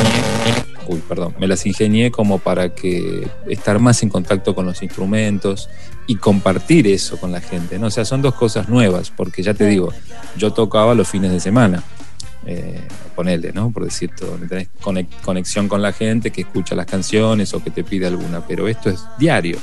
uy, 0.90 1.02
perdón, 1.08 1.36
me 1.40 1.48
las 1.48 1.66
ingenié 1.68 2.10
como 2.10 2.40
para 2.40 2.74
que 2.74 3.30
estar 3.48 3.78
más 3.80 4.02
en 4.02 4.10
contacto 4.10 4.56
con 4.56 4.66
los 4.66 4.82
instrumentos 4.82 5.70
y 6.08 6.16
compartir 6.16 6.88
eso 6.88 7.18
con 7.20 7.32
la 7.32 7.42
gente, 7.42 7.78
¿no? 7.78 7.88
O 7.88 7.92
sea, 7.92 8.06
son 8.06 8.24
dos 8.24 8.34
cosas 8.34 8.68
nuevas, 8.70 9.12
porque 9.12 9.44
ya 9.44 9.54
te 9.54 9.68
digo, 9.68 9.94
yo 10.36 10.52
tocaba 10.52 10.96
los 10.96 11.08
fines 11.08 11.32
de 11.32 11.40
semana, 11.40 11.84
eh, 12.48 12.82
ponele, 13.16 13.54
¿no? 13.54 13.70
Por 13.70 13.86
decir 13.86 14.10
todo, 14.18 14.32
tenés 14.48 14.70
conexión 15.22 15.68
con 15.68 15.84
la 15.84 15.94
gente 15.94 16.32
que 16.32 16.42
escucha 16.42 16.74
las 16.74 16.88
canciones 16.88 17.54
o 17.54 17.64
que 17.64 17.70
te 17.70 17.84
pide 17.84 18.08
alguna, 18.08 18.46
pero 18.46 18.68
esto 18.68 18.90
es 18.90 19.00
diario, 19.20 19.60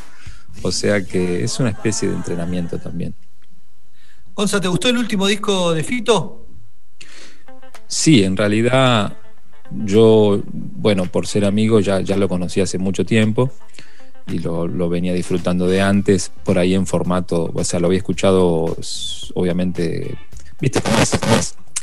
o 0.63 0.71
sea 0.71 1.05
que 1.05 1.43
es 1.43 1.59
una 1.59 1.71
especie 1.71 2.09
de 2.09 2.15
entrenamiento 2.15 2.79
también. 2.79 3.17
Gonza, 4.33 4.61
¿te 4.61 4.69
gustó 4.69 4.89
el 4.91 4.99
último 4.99 5.27
disco 5.27 5.75
de 5.75 5.83
Fito? 5.83 6.47
Sí, 7.89 8.23
en 8.23 8.37
realidad 8.37 9.17
yo, 9.71 10.43
bueno, 10.53 11.07
por 11.07 11.27
ser 11.27 11.45
amigo 11.45 11.81
ya, 11.81 12.01
ya 12.01 12.17
lo 12.17 12.29
conocí 12.29 12.61
hace 12.61 12.79
mucho 12.79 13.05
tiempo 13.05 13.51
y 14.27 14.39
lo, 14.39 14.89
venía 14.89 15.13
disfrutando 15.13 15.67
de 15.69 15.81
antes, 15.81 16.33
por 16.45 16.59
ahí 16.59 16.75
en 16.75 16.87
formato, 16.87 17.51
o 17.55 17.65
sea, 17.65 17.79
lo 17.79 17.87
había 17.87 17.99
escuchado, 17.99 18.77
obviamente, 19.35 20.17
viste 20.61 20.81
cómo 20.81 20.97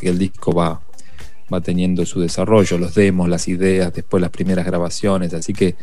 el 0.01 0.19
disco 0.19 0.53
va, 0.53 0.81
va 1.53 1.61
teniendo 1.61 2.05
su 2.05 2.19
desarrollo, 2.19 2.77
los 2.77 2.95
demos, 2.95 3.29
las 3.29 3.47
ideas, 3.47 3.93
después 3.93 4.19
las 4.19 4.31
primeras 4.31 4.65
grabaciones, 4.65 5.33
así 5.33 5.53
que 5.53 5.75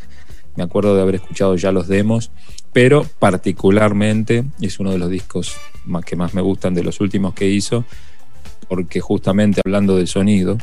me 0.57 0.64
acuerdo 0.64 0.95
de 0.95 1.02
haber 1.02 1.14
escuchado 1.14 1.57
ya 1.57 1.73
los 1.73 1.88
demos, 1.88 2.30
pero 2.73 3.07
particularmente 3.19 4.45
es 4.61 4.78
uno 4.78 4.92
de 4.92 4.99
los 4.99 5.09
discos 5.09 5.57
más 5.87 6.04
que 6.04 6.16
más 6.16 6.35
me 6.35 6.42
gustan 6.42 6.75
de 6.75 6.83
los 6.83 7.00
últimos 7.00 7.33
que 7.33 7.49
hizo 7.49 7.85
porque 8.71 9.00
justamente 9.00 9.61
hablando 9.64 9.97
de 9.97 10.07
sonido, 10.07 10.57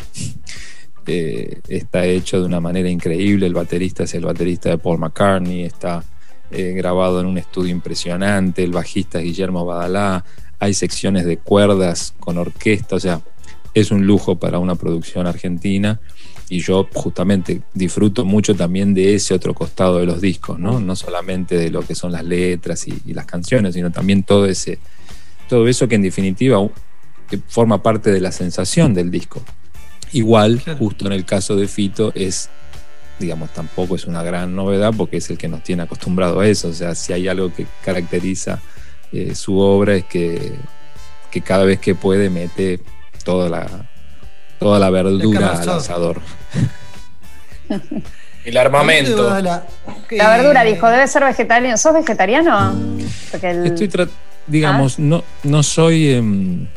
eh, 1.08 1.62
está 1.68 2.06
hecho 2.06 2.40
de 2.40 2.46
una 2.46 2.60
manera 2.60 2.90
increíble. 2.90 3.48
El 3.48 3.54
baterista 3.54 4.04
es 4.04 4.14
el 4.14 4.26
baterista 4.26 4.70
de 4.70 4.78
Paul 4.78 5.00
McCartney, 5.00 5.64
está 5.64 6.04
eh, 6.52 6.74
grabado 6.74 7.20
en 7.20 7.26
un 7.26 7.38
estudio 7.38 7.72
impresionante. 7.72 8.64
El 8.64 8.72
bajista 8.72 9.20
es 9.20 9.26
Guillermo 9.26 9.66
Badalá. 9.66 10.26
Hay 10.60 10.74
secciones 10.74 11.26
de 11.26 11.38
cuerdas 11.38 12.14
con 12.20 12.38
orquesta, 12.38 12.96
o 12.96 13.00
sea, 13.00 13.22
es 13.74 13.92
un 13.92 14.06
lujo 14.06 14.38
para 14.38 14.60
una 14.60 14.76
producción 14.76 15.28
argentina. 15.28 16.00
Y 16.50 16.60
yo 16.60 16.88
justamente 16.94 17.62
disfruto 17.74 18.24
mucho 18.24 18.56
también 18.56 18.94
de 18.94 19.16
ese 19.16 19.34
otro 19.34 19.54
costado 19.54 20.00
de 20.00 20.06
los 20.06 20.22
discos, 20.22 20.58
¿no? 20.58 20.80
No 20.80 20.96
solamente 20.96 21.58
de 21.58 21.70
lo 21.70 21.82
que 21.82 21.94
son 21.94 22.12
las 22.14 22.24
letras 22.24 22.88
y, 22.88 23.02
y 23.06 23.14
las 23.14 23.26
canciones, 23.26 23.74
sino 23.74 23.92
también 23.92 24.24
todo 24.24 24.46
ese, 24.46 24.80
todo 25.48 25.68
eso 25.68 25.88
que 25.88 25.96
en 25.96 26.04
definitiva 26.04 26.58
forma 27.48 27.84
parte 27.84 28.12
de 28.12 28.22
la 28.22 28.32
sensación 28.32 28.94
del 28.94 29.12
disco. 29.12 29.42
Igual, 30.14 30.62
justo 30.78 31.06
en 31.06 31.14
el 31.14 31.26
caso 31.26 31.56
de 31.56 31.68
Fito, 31.68 32.12
es, 32.16 32.50
digamos, 33.20 33.52
tampoco 33.52 33.96
es 33.96 34.06
una 34.06 34.24
gran 34.24 34.56
novedad 34.56 34.94
porque 34.96 35.18
es 35.18 35.30
el 35.30 35.38
que 35.38 35.48
nos 35.48 35.64
tiene 35.64 35.84
acostumbrado 35.84 36.40
a 36.40 36.48
eso. 36.48 36.70
O 36.70 36.74
sea, 36.74 36.96
si 36.96 37.14
hay 37.14 37.28
algo 37.28 37.54
que 37.54 37.68
caracteriza 37.84 38.60
eh, 39.12 39.36
su 39.36 39.58
obra 39.58 39.96
es 39.96 40.06
que, 40.06 40.54
que, 41.32 41.42
cada 41.42 41.66
vez 41.66 41.80
que 41.80 41.96
puede 41.96 42.30
mete 42.30 42.80
toda 43.24 43.50
la, 43.50 43.90
toda 44.60 44.80
la 44.80 44.90
verdura 44.90 45.54
al 45.54 45.70
asador. 45.70 46.22
El 48.48 48.56
armamento. 48.56 49.30
La, 49.42 49.66
verdura, 50.10 50.64
dijo, 50.64 50.90
debe 50.90 51.06
ser 51.10 51.26
vegetariano. 51.26 51.76
¿Sos 51.76 51.94
vegetariano? 51.94 52.98
Estoy, 53.34 54.10
digamos, 54.48 55.00
no, 55.00 55.22
no 55.44 55.64
soy... 55.64 56.14
Em, 56.14 56.68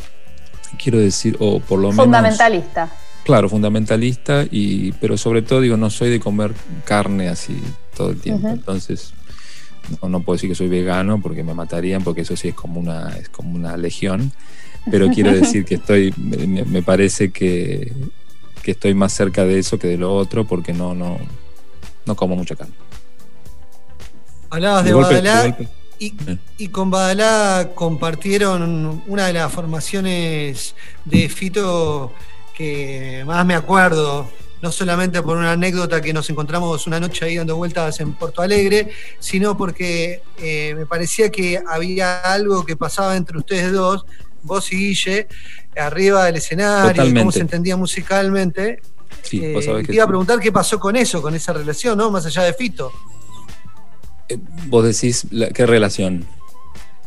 quiero 0.82 0.98
decir, 0.98 1.36
o 1.38 1.60
por 1.60 1.78
lo 1.78 1.90
menos... 1.90 2.04
Fundamentalista. 2.04 2.90
Claro, 3.24 3.48
fundamentalista, 3.48 4.44
y, 4.50 4.92
pero 4.92 5.16
sobre 5.16 5.42
todo 5.42 5.61
digo, 5.61 5.76
no 5.76 5.90
soy 5.90 6.11
de 6.11 6.20
comer 6.20 6.54
carne 6.85 7.28
así 7.28 7.61
todo 7.96 8.11
el 8.11 8.20
tiempo. 8.20 8.48
Entonces, 8.48 9.12
no, 10.02 10.20
puedo 10.22 10.37
decir 10.37 10.48
que 10.48 10.54
soy 10.54 10.68
vegano 10.68 11.20
porque 11.20 11.44
me 11.44 11.54
matarían, 11.54 12.02
porque 12.02 12.22
eso 12.22 12.37
sí 12.37 12.48
es 12.48 12.54
como 12.54 12.80
una, 12.80 13.11
es 13.18 13.28
como 13.28 13.54
una 13.54 13.76
legión. 13.76 14.33
Pero 14.90 15.11
quiero 15.11 15.33
decir 15.37 15.64
que 15.64 15.76
estoy, 15.76 16.14
me, 16.16 16.83
parece 16.83 17.30
que, 17.30 17.92
que, 18.62 18.70
estoy 18.70 18.94
más 18.94 19.12
cerca 19.12 19.44
de 19.44 19.59
eso 19.59 19.78
que 19.78 19.88
de 19.88 19.98
lo 19.98 20.14
otro, 20.14 20.46
porque 20.46 20.72
no, 20.72 20.94
no, 20.94 21.18
no 22.06 22.16
como 22.16 22.37
mucha 22.37 22.56
carne. 22.56 22.74
Hablabas 24.48 24.85
de, 24.85 24.92
de 24.92 25.68
y, 26.56 26.68
con 26.68 26.90
Badalá 26.90 27.72
compartieron 27.74 29.02
una 29.06 29.26
de 29.26 29.35
las 29.35 29.52
formaciones 29.52 30.74
de 31.04 31.28
Fito 31.28 32.14
que 32.61 33.25
más 33.25 33.46
me 33.46 33.55
acuerdo, 33.55 34.29
no 34.61 34.70
solamente 34.70 35.23
por 35.23 35.38
una 35.38 35.53
anécdota 35.53 36.03
que 36.03 36.12
nos 36.12 36.29
encontramos 36.29 36.87
una 36.87 37.01
noche 37.01 37.25
ahí 37.25 37.37
dando 37.37 37.57
vueltas 37.57 38.01
en 38.01 38.12
Porto 38.12 38.42
Alegre, 38.42 38.90
sino 39.18 39.57
porque 39.57 40.20
eh, 40.37 40.75
me 40.77 40.85
parecía 40.85 41.31
que 41.31 41.59
había 41.66 42.20
algo 42.20 42.66
que 42.66 42.77
pasaba 42.77 43.16
entre 43.16 43.38
ustedes 43.38 43.73
dos, 43.73 44.05
vos 44.42 44.70
y 44.75 44.77
Guille, 44.77 45.27
arriba 45.75 46.27
del 46.27 46.37
escenario, 46.37 47.03
cómo 47.14 47.33
se 47.33 47.40
entendía 47.40 47.79
musicalmente. 47.79 48.83
Sí, 49.23 49.40
eh, 49.42 49.83
iba 49.88 50.05
a 50.05 50.09
preguntar 50.09 50.38
qué 50.38 50.53
pasó 50.53 50.79
con 50.79 50.96
eso, 50.96 51.23
con 51.23 51.35
esa 51.35 51.55
relación, 51.55 51.96
¿no? 51.96 52.11
Más 52.11 52.27
allá 52.27 52.42
de 52.42 52.53
Fito. 52.53 52.92
Eh, 54.29 54.37
vos 54.66 54.85
decís, 54.85 55.27
¿qué 55.55 55.64
relación? 55.64 56.27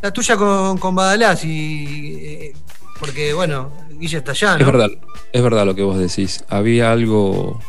La 0.01 0.11
tuya 0.11 0.35
con, 0.35 0.79
con 0.79 0.95
Badalás 0.95 1.45
y. 1.45 2.53
Porque, 2.99 3.33
bueno, 3.33 3.71
Guille 3.91 4.17
está 4.17 4.31
allá, 4.31 4.57
¿no? 4.57 4.59
Es 4.59 4.65
verdad, 4.65 4.89
es 5.31 5.41
verdad 5.41 5.65
lo 5.65 5.75
que 5.75 5.83
vos 5.83 5.97
decís. 5.97 6.43
Había 6.47 6.91
algo. 6.91 7.59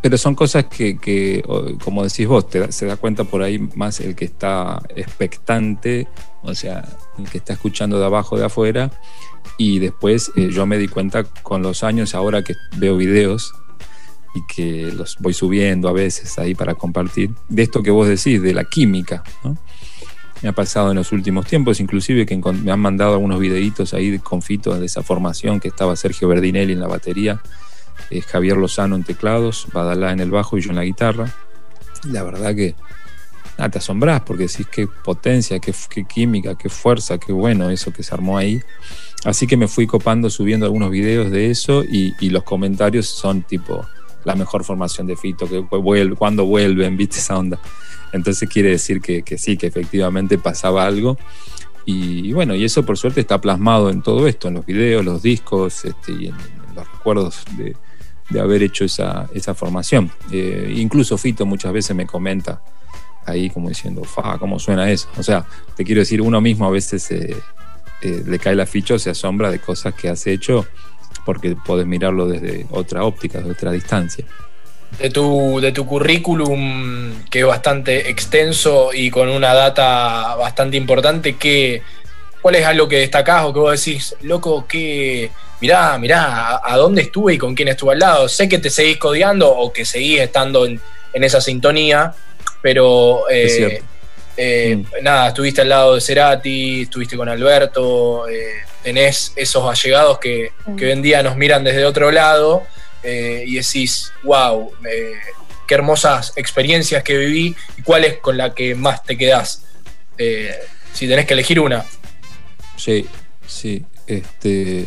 Pero 0.00 0.18
son 0.18 0.34
cosas 0.34 0.66
que, 0.66 1.42
como 1.82 2.04
decís 2.04 2.26
vos, 2.26 2.48
te 2.48 2.70
se 2.72 2.84
da 2.86 2.96
cuenta 2.96 3.24
por 3.24 3.42
ahí 3.42 3.58
más 3.74 4.00
el 4.00 4.14
que 4.14 4.26
está 4.26 4.82
expectante, 4.94 6.08
o 6.42 6.54
sea, 6.54 6.86
el 7.18 7.28
que 7.28 7.38
está 7.38 7.54
escuchando 7.54 7.98
de 7.98 8.04
abajo, 8.04 8.36
de 8.36 8.44
afuera. 8.44 8.90
Y 9.56 9.78
después 9.78 10.30
eh, 10.36 10.50
yo 10.50 10.66
me 10.66 10.76
di 10.78 10.88
cuenta 10.88 11.24
con 11.24 11.62
los 11.62 11.84
años, 11.84 12.14
ahora 12.14 12.42
que 12.42 12.54
veo 12.76 12.96
videos 12.96 13.54
y 14.34 14.42
que 14.46 14.92
los 14.92 15.16
voy 15.20 15.32
subiendo 15.32 15.88
a 15.88 15.92
veces 15.92 16.38
ahí 16.38 16.54
para 16.54 16.74
compartir, 16.74 17.30
de 17.48 17.62
esto 17.62 17.82
que 17.82 17.90
vos 17.90 18.08
decís, 18.08 18.42
de 18.42 18.52
la 18.52 18.64
química. 18.64 19.22
Me 20.44 20.50
ha 20.50 20.52
pasado 20.52 20.90
en 20.90 20.96
los 20.96 21.10
últimos 21.10 21.46
tiempos, 21.46 21.80
inclusive 21.80 22.26
que 22.26 22.36
me 22.36 22.70
han 22.70 22.78
mandado 22.78 23.14
algunos 23.14 23.40
videitos 23.40 23.94
ahí 23.94 24.18
confitos 24.18 24.78
de 24.78 24.84
esa 24.84 25.02
formación 25.02 25.58
que 25.58 25.68
estaba 25.68 25.96
Sergio 25.96 26.28
Verdinelli 26.28 26.74
en 26.74 26.80
la 26.80 26.86
batería, 26.86 27.40
es 28.10 28.26
Javier 28.26 28.58
Lozano 28.58 28.94
en 28.94 29.04
teclados, 29.04 29.66
Badalá 29.72 30.12
en 30.12 30.20
el 30.20 30.30
bajo 30.30 30.58
y 30.58 30.60
yo 30.60 30.68
en 30.68 30.76
la 30.76 30.84
guitarra. 30.84 31.34
La 32.10 32.22
verdad 32.22 32.54
que 32.54 32.74
te 33.56 33.78
asombrás 33.78 34.20
porque 34.20 34.42
decís 34.42 34.66
qué 34.70 34.86
potencia, 34.86 35.58
qué, 35.60 35.72
química, 36.04 36.58
qué 36.58 36.68
fuerza, 36.68 37.16
qué 37.16 37.32
bueno 37.32 37.70
eso 37.70 37.90
que 37.90 38.02
se 38.02 38.14
armó 38.14 38.36
ahí. 38.36 38.60
Así 39.24 39.46
que 39.46 39.56
me 39.56 39.66
fui 39.66 39.86
copando 39.86 40.28
subiendo 40.28 40.66
algunos 40.66 40.90
videos 40.90 41.30
de 41.30 41.50
eso 41.50 41.82
y, 41.82 42.12
y 42.20 42.28
los 42.28 42.42
comentarios 42.42 43.06
son 43.06 43.44
tipo, 43.44 43.86
la 44.24 44.34
mejor 44.34 44.62
formación 44.62 45.06
de 45.06 45.16
Fito, 45.16 45.48
que 45.48 45.60
vuelve, 45.60 46.16
cuando 46.16 46.44
vuelven, 46.44 46.98
viste 46.98 47.16
esa 47.16 47.38
onda. 47.38 47.58
Entonces 48.14 48.48
quiere 48.48 48.70
decir 48.70 49.00
que, 49.00 49.24
sí, 49.38 49.56
que 49.56 49.66
efectivamente 49.66 50.38
pasaba 50.38 50.86
algo. 50.86 51.18
Y, 51.84 52.32
bueno, 52.32 52.54
y 52.54 52.64
eso 52.64 52.86
por 52.86 52.96
suerte 52.96 53.20
está 53.20 53.40
plasmado 53.40 53.90
en 53.90 54.02
todo 54.02 54.28
esto, 54.28 54.48
en 54.48 54.54
los 54.54 54.64
videos, 54.64 55.04
los 55.04 55.20
discos 55.20 55.84
este, 55.84 56.12
y 56.12 56.26
en, 56.28 56.34
los 56.76 56.90
recuerdos 56.90 57.42
de, 57.58 58.40
haber 58.40 58.62
hecho 58.62 58.84
esa, 58.84 59.26
formación. 59.54 60.12
Eh, 60.30 60.74
incluso 60.76 61.18
Fito 61.18 61.44
muchas 61.44 61.72
veces 61.72 61.94
me 61.94 62.06
comenta 62.06 62.62
ahí 63.26 63.50
como 63.50 63.68
diciendo, 63.68 64.04
fa, 64.04 64.38
¿cómo 64.38 64.60
suena 64.60 64.90
eso? 64.90 65.08
O 65.18 65.22
sea, 65.22 65.44
te 65.76 65.84
quiero 65.84 66.00
decir, 66.00 66.22
uno 66.22 66.40
mismo 66.40 66.66
a 66.66 66.70
veces 66.70 67.10
eh, 67.10 67.36
eh, 68.00 68.22
le 68.24 68.38
cae 68.38 68.54
la 68.54 68.66
ficha 68.66 68.94
o 68.94 68.98
se 68.98 69.10
asombra 69.10 69.50
de 69.50 69.58
cosas 69.58 69.92
que 69.94 70.08
has 70.08 70.26
hecho 70.28 70.66
porque 71.24 71.56
podés 71.56 71.86
mirarlo 71.86 72.28
desde 72.28 72.66
otra 72.70 73.04
óptica, 73.04 73.38
desde 73.38 73.52
otra 73.52 73.72
distancia. 73.72 74.24
De 74.98 75.10
tu, 75.10 75.58
de 75.60 75.72
tu 75.72 75.84
currículum, 75.86 77.24
que 77.28 77.40
es 77.40 77.46
bastante 77.46 78.08
extenso 78.08 78.90
y 78.92 79.10
con 79.10 79.28
una 79.28 79.52
data 79.52 80.36
bastante 80.36 80.76
importante, 80.76 81.36
¿qué, 81.36 81.82
¿cuál 82.44 82.56
es 82.56 82.66
algo 82.66 82.86
que 82.86 82.98
destacás 82.98 83.44
o 83.44 83.52
que 83.52 83.58
vos 83.58 83.84
decís, 83.84 84.14
loco, 84.20 84.66
que 84.68 85.30
mirá, 85.60 85.96
mirá, 85.96 86.60
a, 86.62 86.76
dónde 86.76 87.00
estuve 87.00 87.32
y 87.32 87.38
con 87.38 87.54
quién 87.54 87.68
estuve 87.68 87.94
al 87.94 88.00
lado? 88.00 88.28
Sé 88.28 88.50
que 88.50 88.58
te 88.58 88.68
seguís 88.68 88.98
codeando 88.98 89.50
o 89.50 89.72
que 89.72 89.86
seguís 89.86 90.20
estando 90.20 90.66
en, 90.66 90.78
esa 91.14 91.40
sintonía, 91.40 92.12
pero 92.60 93.30
eh, 93.30 93.82
eh, 94.36 94.76
mm. 94.76 95.02
nada, 95.02 95.28
estuviste 95.28 95.62
al 95.62 95.70
lado 95.70 95.94
de 95.94 96.02
Cerati, 96.02 96.82
estuviste 96.82 97.16
con 97.16 97.30
Alberto, 97.30 98.28
eh, 98.28 98.56
tenés 98.82 99.32
esos 99.36 99.64
allegados 99.64 100.18
que, 100.18 100.50
mm. 100.66 100.76
que, 100.76 100.84
hoy 100.84 100.92
en 100.92 101.00
día 101.00 101.22
nos 101.22 101.36
miran 101.36 101.64
desde 101.64 101.86
otro 101.86 102.10
lado 102.10 102.64
eh, 103.04 103.44
y 103.46 103.54
decís, 103.56 104.12
wow, 104.22 104.72
qué 105.66 105.74
hermosas 105.74 106.32
experiencias 106.36 107.02
que 107.02 107.16
viví 107.16 107.54
y 107.76 107.82
cuál 107.82 108.04
es 108.04 108.18
con 108.18 108.36
la 108.36 108.54
que 108.54 108.74
más 108.74 109.02
te 109.04 109.16
quedás. 109.16 109.62
si 110.92 111.06
tenés 111.06 111.26
que 111.26 111.34
elegir 111.34 111.60
una. 111.60 111.84
Sí, 112.76 113.06
sí. 113.46 113.84
Este, 114.06 114.86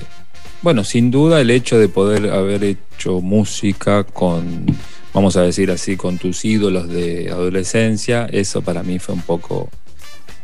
bueno, 0.61 0.83
sin 0.83 1.11
duda 1.11 1.39
el 1.39 1.49
hecho 1.49 1.77
de 1.77 1.89
poder 1.89 2.29
haber 2.31 2.63
hecho 2.63 3.21
música 3.21 4.03
con 4.03 4.65
vamos 5.17 5.35
a 5.35 5.41
decir 5.41 5.71
así, 5.71 5.97
con 5.97 6.19
tus 6.19 6.45
ídolos 6.45 6.89
de 6.89 7.31
adolescencia, 7.31 8.27
eso 8.31 8.61
para 8.61 8.83
mí 8.83 8.99
fue 8.99 9.15
un 9.15 9.23
poco 9.23 9.67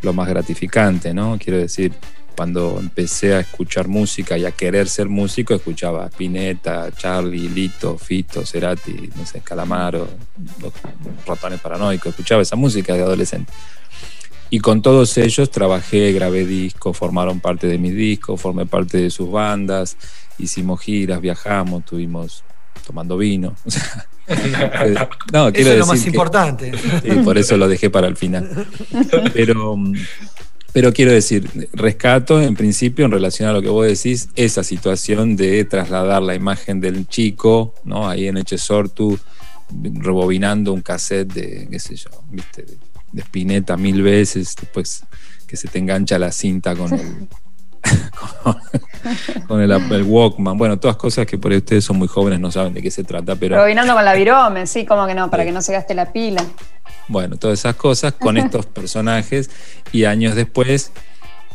lo 0.01 0.13
más 0.13 0.27
gratificante, 0.27 1.13
¿no? 1.13 1.37
Quiero 1.37 1.59
decir, 1.59 1.93
cuando 2.35 2.77
empecé 2.79 3.35
a 3.35 3.39
escuchar 3.39 3.87
música 3.87 4.37
y 4.37 4.45
a 4.45 4.51
querer 4.51 4.89
ser 4.89 5.09
músico, 5.09 5.53
escuchaba 5.53 6.07
Spinetta, 6.07 6.91
Charlie, 6.95 7.49
Lito, 7.49 7.97
Fito, 7.97 8.45
Cerati, 8.45 9.09
no 9.15 9.25
sé, 9.25 9.41
Calamaro, 9.41 10.07
los 10.61 10.73
ratones 11.25 11.59
paranoicos, 11.59 12.09
escuchaba 12.09 12.41
esa 12.41 12.55
música 12.55 12.93
de 12.93 13.03
adolescente. 13.03 13.51
Y 14.49 14.59
con 14.59 14.81
todos 14.81 15.17
ellos 15.17 15.49
trabajé, 15.49 16.11
grabé 16.11 16.45
discos, 16.45 16.95
formaron 16.95 17.39
parte 17.39 17.67
de 17.67 17.77
mis 17.77 17.95
discos, 17.95 18.39
formé 18.39 18.65
parte 18.65 18.99
de 18.99 19.09
sus 19.09 19.31
bandas, 19.31 19.97
hicimos 20.37 20.81
giras, 20.81 21.21
viajamos, 21.21 21.85
tuvimos 21.85 22.43
tomando 22.85 23.17
vino. 23.17 23.55
no, 25.33 25.47
eso 25.53 25.71
es 25.71 25.79
lo 25.79 25.85
más 25.85 26.05
importante. 26.05 26.71
por 27.23 27.37
eso 27.37 27.57
lo 27.57 27.67
dejé 27.67 27.89
para 27.89 28.07
el 28.07 28.15
final. 28.15 28.67
Pero, 29.33 29.77
pero 30.73 30.91
quiero 30.91 31.11
decir, 31.11 31.49
rescato 31.71 32.41
en 32.41 32.55
principio 32.55 33.05
en 33.05 33.11
relación 33.11 33.47
a 33.47 33.53
lo 33.53 33.61
que 33.61 33.69
vos 33.69 33.85
decís, 33.85 34.29
esa 34.35 34.63
situación 34.63 35.35
de 35.35 35.63
trasladar 35.65 36.23
la 36.23 36.35
imagen 36.35 36.81
del 36.81 37.07
chico, 37.07 37.75
¿no? 37.83 38.09
Ahí 38.09 38.27
en 38.27 38.37
Echesortu, 38.37 39.17
rebobinando 39.71 40.73
un 40.73 40.81
cassette 40.81 41.31
de, 41.31 41.67
qué 41.69 41.79
sé 41.79 41.95
yo, 41.95 42.09
¿viste? 42.31 42.63
De, 42.63 42.77
de 43.11 43.21
Spinetta 43.21 43.77
mil 43.77 44.01
veces, 44.01 44.55
después 44.59 45.03
que 45.47 45.55
se 45.55 45.67
te 45.67 45.77
engancha 45.77 46.17
la 46.17 46.31
cinta 46.31 46.75
con 46.75 46.91
el 46.93 47.27
con, 49.47 49.61
el, 49.61 50.03
Walkman, 50.03 50.57
bueno, 50.57 50.79
todas 50.79 50.95
cosas 50.97 51.25
que 51.25 51.37
por 51.37 51.51
ustedes 51.51 51.83
son 51.83 51.97
muy 51.97 52.07
jóvenes, 52.07 52.39
no 52.39 52.51
saben 52.51 52.73
de 52.73 52.81
qué 52.81 52.89
se 52.89 53.03
trata, 53.03 53.35
pero... 53.35 53.57
Robinando 53.57 53.93
con 53.93 54.05
la 54.05 54.13
virome, 54.13 54.65
sí, 54.67 54.85
como 54.85 55.05
que 55.05 55.15
no, 55.15 55.29
para 55.29 55.43
que 55.43 55.51
no 55.51 55.61
se 55.61 55.73
gaste 55.73 55.93
la 55.93 56.11
pila. 56.11 56.43
Bueno, 57.07 57.37
todas 57.37 57.59
esas 57.59 57.75
cosas 57.75 58.13
con 58.13 58.37
estos 58.37 58.65
personajes 58.65 59.49
y 59.91 60.05
años 60.05 60.35
después, 60.35 60.91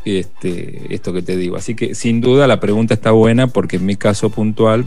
este, 0.04 0.94
esto 0.94 1.12
que 1.12 1.22
te 1.22 1.36
digo. 1.36 1.56
Así 1.56 1.74
que 1.74 1.94
sin 1.94 2.20
duda 2.20 2.46
la 2.46 2.60
pregunta 2.60 2.94
está 2.94 3.10
buena 3.10 3.46
porque 3.46 3.76
en 3.76 3.86
mi 3.86 3.96
caso 3.96 4.30
puntual 4.30 4.84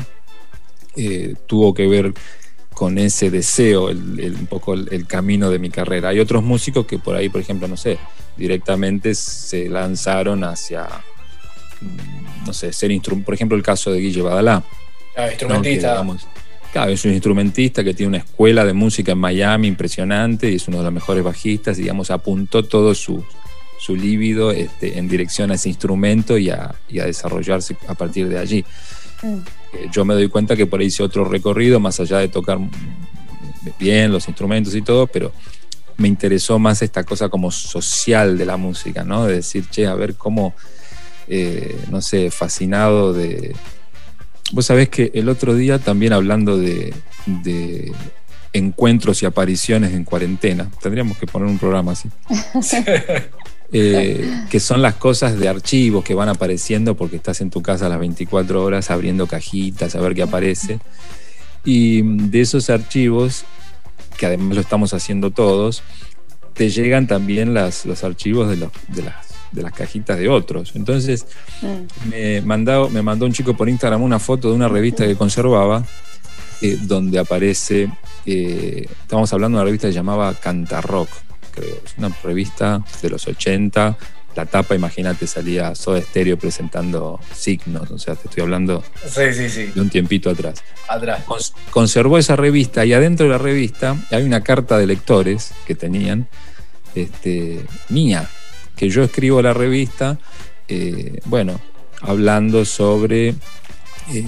eh, 0.95 1.36
tuvo 1.47 1.74
que 1.74 1.88
ver 1.88 2.13
con 2.74 2.97
ese 2.97 3.30
deseo, 3.30 3.89
un 3.89 4.47
poco 4.50 4.74
el, 4.74 5.06
camino 5.06 5.52
de 5.52 5.60
mi 5.60 5.69
carrera. 5.69 6.10
Hay 6.10 6.19
otros 6.19 6.41
músicos 6.41 6.88
que 6.88 6.97
por 6.97 7.15
ahí, 7.15 7.30
por 7.30 7.41
ejemplo, 7.41 7.67
no 7.67 7.78
sé, 7.78 8.00
directamente 8.38 9.13
se 9.13 9.69
lanzaron 9.69 10.43
hacia 10.43 10.88
Mm, 11.82 12.45
no 12.45 12.54
sé, 12.54 12.71
ser 12.71 12.91
instrumento, 12.91 13.26
por 13.26 13.34
ejemplo 13.34 13.58
el 13.58 13.63
caso 13.63 13.91
de 13.91 14.00
Guille 14.00 14.21
Badalá. 14.21 14.63
Ah, 15.15 15.28
instrumentista. 15.28 16.04
Claro, 16.71 16.91
es 16.91 17.03
un 17.05 17.12
instrumentista 17.12 17.84
que 17.84 17.93
tiene 17.93 18.10
una 18.10 18.17
escuela 18.19 18.65
de 18.65 18.73
música 18.73 19.12
en 19.12 19.17
Miami 19.17 19.67
impresionante 19.67 20.51
y 20.51 20.55
es 20.55 20.67
uno 20.67 20.77
de 20.77 20.84
los 20.84 20.93
mejores 20.93 21.23
bajistas, 21.23 21.77
digamos, 21.77 22.12
apuntó 22.12 22.63
todo 22.63 22.93
su, 22.95 23.23
su 23.79 23.95
líbido 23.95 24.51
este, 24.51 24.97
en 24.97 25.07
dirección 25.07 25.51
a 25.51 25.55
ese 25.55 25.69
instrumento 25.69 26.38
y 26.38 26.49
a, 26.49 26.75
desarrollarse 26.89 27.77
a 27.88 27.95
partir 27.95 28.27
de 28.29 28.39
allí. 28.39 28.65
Mm. 29.21 29.38
Eh, 29.73 29.89
yo 29.91 30.05
me 30.05 30.13
doy 30.13 30.29
cuenta 30.29 30.55
que 30.55 30.65
por 30.65 30.79
ahí 30.79 30.88
hice 30.88 31.03
otro 31.03 31.25
recorrido, 31.25 31.79
más 31.79 31.99
allá 31.99 32.19
de 32.19 32.27
tocar 32.27 32.60
bien 33.79 34.12
los 34.12 34.27
instrumentos 34.27 34.75
y 34.75 34.81
todo, 34.81 35.07
pero 35.07 35.31
me 35.97 36.07
interesó 36.07 36.57
más 36.57 36.81
esta 36.81 37.03
cosa 37.03 37.29
como 37.29 37.51
social 37.51 38.38
de 38.38 38.45
la 38.45 38.57
música, 38.57 39.03
¿no? 39.03 39.25
De 39.25 39.36
decir, 39.36 39.65
che, 39.69 39.86
a 39.86 39.93
ver 39.93 40.15
cómo 40.15 40.55
eh, 41.34 41.86
no 41.89 42.01
sé, 42.01 42.29
fascinado 42.29 43.13
de... 43.13 43.55
Vos 44.52 44.66
sabés 44.66 44.90
que 44.90 45.12
el 45.14 45.30
otro 45.30 45.56
día 45.56 45.80
también 45.80 46.14
hablando 46.14 46.58
de, 46.58 46.94
encuentros 48.54 49.24
y 49.24 49.26
apariciones 49.26 49.94
en 49.94 50.04
cuarentena, 50.04 50.70
tendríamos 50.82 51.18
que 51.18 51.26
poner 51.26 51.48
un 51.48 51.58
programa 51.58 51.94
así. 51.94 52.10
Eh, 53.74 54.30
que 54.50 54.60
son 54.60 54.82
las 54.82 54.96
cosas 54.96 55.40
de 55.40 55.48
archivos 55.48 56.04
que 56.04 56.14
van 56.14 56.28
apareciendo 56.28 56.98
porque 56.98 57.16
estás 57.16 57.40
en 57.40 57.50
tu 57.50 57.62
casa 57.62 57.86
a 57.86 57.90
las 57.90 58.00
24 58.00 58.62
horas 58.62 58.92
abriendo 58.92 59.28
cajitas 59.28 59.96
a 59.96 60.02
ver 60.02 60.14
qué 60.14 60.24
aparece. 60.24 60.80
Y 61.64 62.02
de 62.02 62.42
esos 62.42 62.70
archivos, 62.70 63.46
que 64.18 64.26
además 64.26 64.56
lo 64.56 64.62
estamos 64.62 64.94
haciendo 64.94 65.32
todos, 65.32 65.84
te 66.54 66.70
llegan 66.70 67.08
también 67.08 67.54
las, 67.54 67.86
los 67.86 68.04
archivos 68.04 68.50
de, 68.50 68.58
los, 68.58 68.72
de 68.90 69.04
las 69.04 69.31
de 69.52 69.62
las 69.62 69.74
cajitas 69.74 70.18
de 70.18 70.30
otros. 70.30 70.72
Entonces 70.76 71.26
mm. 71.62 72.10
me, 72.10 72.42
mandó, 72.42 72.90
me 72.90 73.02
mandó 73.02 73.26
un 73.26 73.34
chico 73.34 73.56
por 73.56 73.70
Instagram 73.70 74.02
una 74.02 74.20
foto 74.20 74.50
de 74.50 74.56
una 74.56 74.68
revista 74.68 75.06
que 75.06 75.16
conservaba, 75.16 75.84
eh, 76.62 76.78
donde 76.82 77.20
aparece, 77.20 77.90
eh, 78.26 78.86
estamos 79.02 79.32
hablando 79.34 79.58
de 79.58 79.62
una 79.62 79.66
revista 79.66 79.88
que 79.88 79.94
se 79.94 80.00
llamaba 80.00 80.34
Cantarrock, 80.36 81.10
creo, 81.52 81.76
es 81.84 81.98
una 81.98 82.16
revista 82.24 82.84
de 83.02 83.10
los 83.10 83.28
80. 83.28 83.98
La 84.36 84.46
tapa, 84.46 84.76
imagínate, 84.76 85.28
salía 85.28 85.76
Soda 85.76 86.02
Stereo 86.02 86.38
presentando 86.38 87.20
signos, 87.34 87.92
o 87.92 88.00
sea, 88.00 88.16
te 88.16 88.30
estoy 88.30 88.44
hablando 88.44 88.82
de 89.14 89.82
un 89.82 89.90
tiempito 89.90 90.30
atrás. 90.30 90.64
Atrás. 90.88 91.24
conservó 91.70 92.18
esa 92.18 92.38
revista 92.38 92.86
y 92.86 92.94
adentro 92.94 93.26
de 93.26 93.32
la 93.34 93.38
revista 93.38 93.98
hay 94.10 94.24
una 94.24 94.42
carta 94.42 94.78
de 94.78 94.88
lectores 94.88 95.52
que 95.68 95.76
tenían, 95.76 96.30
este, 96.96 97.66
mía, 97.90 98.30
que 98.82 98.89
yo 98.89 99.04
escribo 99.04 99.44
la 99.44 99.54
revista, 99.54 100.17
eh, 100.67 101.20
bueno, 101.26 101.62
hablando 102.02 102.65
sobre, 102.65 103.36
eh, 104.12 104.26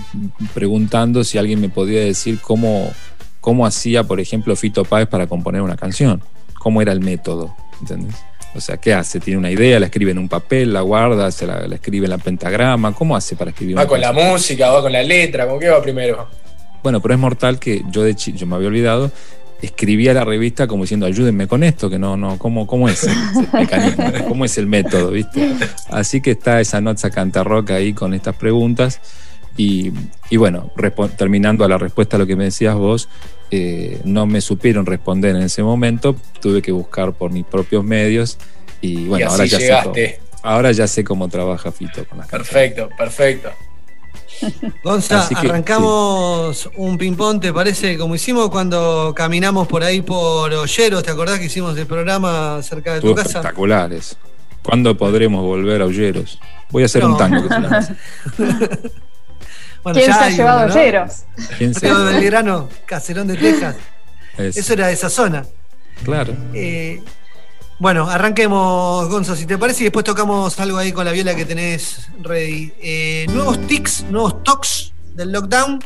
preguntando 0.54 1.24
si 1.24 1.40
alguien 1.40 1.60
me 1.60 1.70
podía 1.70 2.02
decir 2.02 2.38
cómo, 2.40 2.94
cómo 3.42 3.66
hacía, 3.66 4.04
por 4.04 4.20
ejemplo, 4.20 4.56
Fito 4.56 4.86
Páez 4.86 5.08
para 5.08 5.26
componer 5.26 5.64
una 5.64 5.76
canción, 5.76 6.22
cómo 6.60 6.84
era 6.84 6.92
el 6.92 7.00
método, 7.00 7.56
¿entendés? 7.82 8.14
O 8.54 8.62
sea, 8.62 8.78
¿qué 8.78 8.94
hace? 8.94 9.20
Tiene 9.20 9.40
una 9.40 9.50
idea, 9.50 9.80
la 9.80 9.88
escribe 9.88 10.12
en 10.12 10.20
un 10.20 10.30
papel, 10.30 10.72
la 10.72 10.82
guarda, 10.82 11.32
se 11.32 11.48
la, 11.48 11.66
escribe 11.74 12.06
en 12.06 12.12
la 12.12 12.20
pentagrama. 12.20 12.94
¿Cómo 12.94 13.16
hace 13.16 13.36
para 13.36 13.50
escribir? 13.50 13.76
Va 13.76 13.88
con 13.88 14.00
la 14.00 14.14
música, 14.14 14.70
va 14.70 14.84
con 14.84 14.92
la 14.92 15.02
letra, 15.02 15.48
¿con 15.48 15.60
qué 15.60 15.70
va 15.70 15.82
primero? 15.82 16.28
Bueno, 16.84 17.02
pero 17.02 17.16
es 17.16 17.20
mortal 17.20 17.58
que 17.58 17.82
yo 17.90 18.04
de 18.04 18.14
yo 18.14 18.46
me 18.46 18.56
había 18.56 18.68
olvidado 18.68 19.12
escribía 19.64 20.14
la 20.14 20.26
revista 20.26 20.68
como 20.68 20.84
diciendo, 20.84 21.06
ayúdenme 21.06 21.48
con 21.48 21.64
esto, 21.64 21.90
que 21.90 21.98
no, 21.98 22.18
no, 22.18 22.38
¿cómo, 22.38 22.68
cómo 22.68 22.90
es 22.90 23.06
el 23.06 23.16
mecanismo? 23.54 24.04
¿Cómo 24.28 24.46
es 24.46 24.58
el 24.58 24.68
método? 24.68 25.12
¿viste? 25.12 25.56
Así 25.90 26.22
que 26.22 26.32
está 26.32 26.60
esa 26.60 26.82
nota 26.82 27.10
cantarroca 27.10 27.76
ahí 27.76 27.94
con 27.94 28.14
estas 28.14 28.36
preguntas. 28.36 29.00
Y, 29.56 29.92
bueno, 30.36 30.72
terminando 31.16 31.64
a 31.64 31.70
la 31.70 31.78
respuesta 31.78 32.18
a 32.18 32.20
lo 32.20 32.26
que 32.26 32.36
me 32.36 32.46
decías 32.46 32.76
vos, 32.76 33.08
eh, 33.52 34.02
no 34.04 34.26
me 34.26 34.42
supieron 34.42 34.86
responder 34.86 35.36
en 35.36 35.44
ese 35.44 35.62
momento, 35.62 36.16
tuve 36.42 36.62
que 36.62 36.72
buscar 36.72 37.14
por 37.14 37.32
mis 37.32 37.46
propios 37.46 37.84
medios 37.84 38.40
y 38.82 39.06
bueno, 39.06 39.30
ahora, 39.30 39.46
ya 39.46 39.60
sé 39.60 39.72
cómo, 39.84 39.96
ahora 40.42 40.72
ya 40.72 40.88
sé 40.88 41.04
cómo 41.04 41.30
trabaja 41.30 41.72
Fito 41.72 42.04
con 42.06 42.18
las 42.18 42.28
Perfecto, 42.28 42.90
perfecto. 42.98 43.52
Gonza, 44.84 45.28
arrancamos 45.36 46.70
un 46.76 46.98
ping-pong, 46.98 47.40
¿te 47.40 47.54
parece? 47.54 47.98
Como 47.98 48.16
hicimos 48.16 48.50
cuando 48.50 49.14
caminamos 49.16 49.68
por 49.68 49.84
ahí 49.84 50.02
por 50.02 50.54
Olleros, 50.54 51.04
¿te 51.04 51.12
acordás 51.12 51.40
que 51.40 51.46
hicimos 51.46 51.78
el 51.78 51.86
programa 51.86 52.62
cerca 52.64 52.96
de 52.96 53.02
tu 53.02 53.14
casa? 53.16 53.40
Espectaculares. 53.40 54.18
¿Cuándo 54.62 54.98
podremos 54.98 55.44
volver 55.44 55.82
a 55.82 55.86
Olleros? 55.86 56.40
Voy 56.70 56.84
a 56.84 56.86
hacer 56.86 57.04
un 57.06 57.18
tango. 57.18 57.48
bueno, 59.84 60.00
¿Quién 60.00 60.14
se 60.14 60.20
ha 60.20 60.30
llevado 60.30 60.60
a 60.60 60.66
Olleros? 60.66 61.24
¿Quién 61.58 61.74
se 61.74 61.86
ha 61.86 61.90
llevado 61.90 62.06
Belgrano? 62.06 62.70
Caserón 62.86 63.28
de 63.28 63.36
Texas. 63.38 63.76
Eso 64.38 64.74
era 64.74 64.88
de 64.88 64.94
esa 64.94 65.10
zona. 65.10 65.46
Claro. 66.04 66.34
Eh, 66.54 67.02
bueno, 67.80 68.10
arranquemos, 68.10 69.10
Gonzo, 69.10 69.36
si 69.36 69.46
te 69.46 69.58
parece, 69.58 69.82
y 69.82 69.84
después 69.86 70.06
tocamos 70.06 70.60
algo 70.60 70.78
ahí 70.78 70.92
con 70.92 71.06
la 71.06 71.12
viola 71.12 71.36
que 71.36 71.46
tenés 71.46 72.08
ready. 72.22 72.72
Eh, 72.82 73.26
¿Nuevos 73.32 73.66
tics, 73.68 74.06
nuevos 74.10 74.44
talks 74.44 74.94
del 75.14 75.32
lockdown? 75.32 75.80